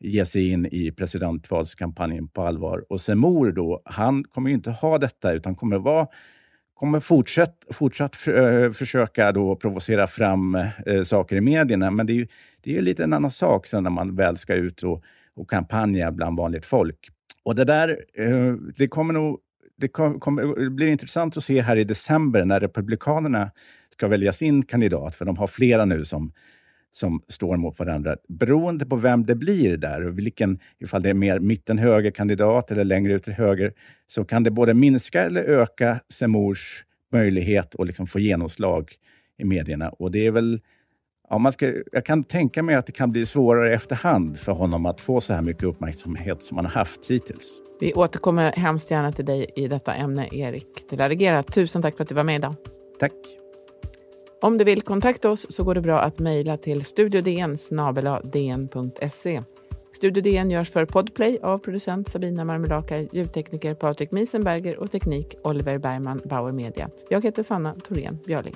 ge 0.00 0.24
sig 0.24 0.50
in 0.50 0.66
i 0.66 0.90
presidentvalskampanjen 0.90 2.28
på 2.28 2.42
allvar. 2.42 2.84
Och 2.88 3.00
Semor 3.00 3.52
då, 3.52 3.82
han 3.84 4.24
kommer 4.24 4.50
inte 4.50 4.70
ha 4.70 4.98
detta 4.98 5.32
utan 5.32 5.54
kommer 5.54 5.78
vara 5.78 6.06
kommer 6.74 7.00
fortsatt, 7.00 7.64
fortsatt 7.70 8.16
för, 8.16 8.64
eh, 8.64 8.72
försöka 8.72 9.32
då 9.32 9.56
provocera 9.56 10.06
fram 10.06 10.54
eh, 10.86 11.02
saker 11.02 11.36
i 11.36 11.40
medierna. 11.40 11.90
Men 11.90 12.06
det 12.06 12.12
är 12.12 12.14
ju 12.14 12.26
det 12.60 12.76
är 12.76 12.82
lite 12.82 13.04
en 13.04 13.12
annan 13.12 13.30
sak 13.30 13.66
sen 13.66 13.82
när 13.82 13.90
man 13.90 14.16
väl 14.16 14.36
ska 14.36 14.54
ut 14.54 14.82
och, 14.82 15.02
och 15.34 15.50
kampanja 15.50 16.12
bland 16.12 16.38
vanligt 16.38 16.66
folk. 16.66 17.08
Och 17.42 17.54
det 17.54 17.64
där, 17.64 18.04
eh, 18.14 18.52
det 18.76 18.88
kommer 18.88 19.14
nog 19.14 19.40
det, 19.76 19.88
kom, 19.88 20.20
kommer, 20.20 20.64
det 20.64 20.70
blir 20.70 20.86
intressant 20.86 21.36
att 21.36 21.44
se 21.44 21.60
här 21.60 21.76
i 21.76 21.84
december 21.84 22.44
när 22.44 22.60
Republikanerna 22.60 23.50
ska 23.92 24.08
välja 24.08 24.32
sin 24.32 24.62
kandidat, 24.62 25.16
för 25.16 25.24
de 25.24 25.36
har 25.36 25.46
flera 25.46 25.84
nu 25.84 26.04
som 26.04 26.32
som 26.96 27.20
står 27.28 27.56
mot 27.56 27.78
varandra. 27.78 28.16
Beroende 28.28 28.86
på 28.86 28.96
vem 28.96 29.26
det 29.26 29.34
blir 29.34 29.76
där 29.76 30.06
och 30.06 30.18
vilken, 30.18 30.58
ifall 30.78 31.02
det 31.02 31.10
är 31.10 31.14
mer 31.14 31.38
mitten-höger-kandidat 31.38 32.70
eller 32.70 32.84
längre 32.84 33.12
ut 33.12 33.24
till 33.24 33.32
höger, 33.32 33.72
så 34.06 34.24
kan 34.24 34.42
det 34.42 34.50
både 34.50 34.74
minska 34.74 35.22
eller 35.22 35.42
öka 35.44 36.00
Semors 36.08 36.84
möjlighet 37.12 37.74
att 37.78 37.86
liksom 37.86 38.06
få 38.06 38.18
genomslag 38.20 38.92
i 39.38 39.44
medierna. 39.44 39.88
Och 39.88 40.10
det 40.10 40.26
är 40.26 40.30
väl 40.30 40.60
Ja, 41.28 41.38
man 41.38 41.52
ska, 41.52 41.72
jag 41.92 42.04
kan 42.04 42.24
tänka 42.24 42.62
mig 42.62 42.74
att 42.74 42.86
det 42.86 42.92
kan 42.92 43.12
bli 43.12 43.26
svårare 43.26 43.74
efterhand 43.74 44.38
för 44.38 44.52
honom 44.52 44.86
att 44.86 45.00
få 45.00 45.20
så 45.20 45.32
här 45.32 45.42
mycket 45.42 45.62
uppmärksamhet 45.62 46.42
som 46.42 46.56
han 46.56 46.64
har 46.64 46.72
haft 46.72 47.10
hittills. 47.10 47.60
Vi 47.80 47.92
återkommer 47.92 48.52
hemskt 48.52 48.90
gärna 48.90 49.12
till 49.12 49.24
dig 49.24 49.50
i 49.56 49.68
detta 49.68 49.94
ämne, 49.94 50.28
Erik 50.32 50.66
de 50.90 50.96
la 50.96 51.08
Regera. 51.08 51.42
Tusen 51.42 51.82
tack 51.82 51.96
för 51.96 52.02
att 52.02 52.08
du 52.08 52.14
var 52.14 52.24
med 52.24 52.36
idag. 52.36 52.54
Tack. 53.00 53.12
Om 54.46 54.58
du 54.58 54.64
vill 54.64 54.82
kontakta 54.82 55.30
oss 55.30 55.46
så 55.48 55.64
går 55.64 55.74
det 55.74 55.80
bra 55.80 56.00
att 56.00 56.18
mejla 56.18 56.56
till 56.56 56.84
studiodn 56.84 57.56
dn.se. 58.22 59.42
Studio 59.96 60.22
DN 60.22 60.50
görs 60.50 60.70
för 60.70 60.84
Podplay 60.84 61.38
av 61.42 61.58
producent 61.58 62.08
Sabina 62.08 62.44
Marmelaka, 62.44 63.00
ljudtekniker 63.12 63.74
Patrik 63.74 64.12
Miesenberger 64.12 64.78
och 64.78 64.90
teknik 64.90 65.34
Oliver 65.42 65.78
Bergman, 65.78 66.20
Bauer 66.24 66.52
Media. 66.52 66.90
Jag 67.08 67.24
heter 67.24 67.42
Sanna 67.42 67.74
Thorén 67.74 68.18
Björling. 68.26 68.54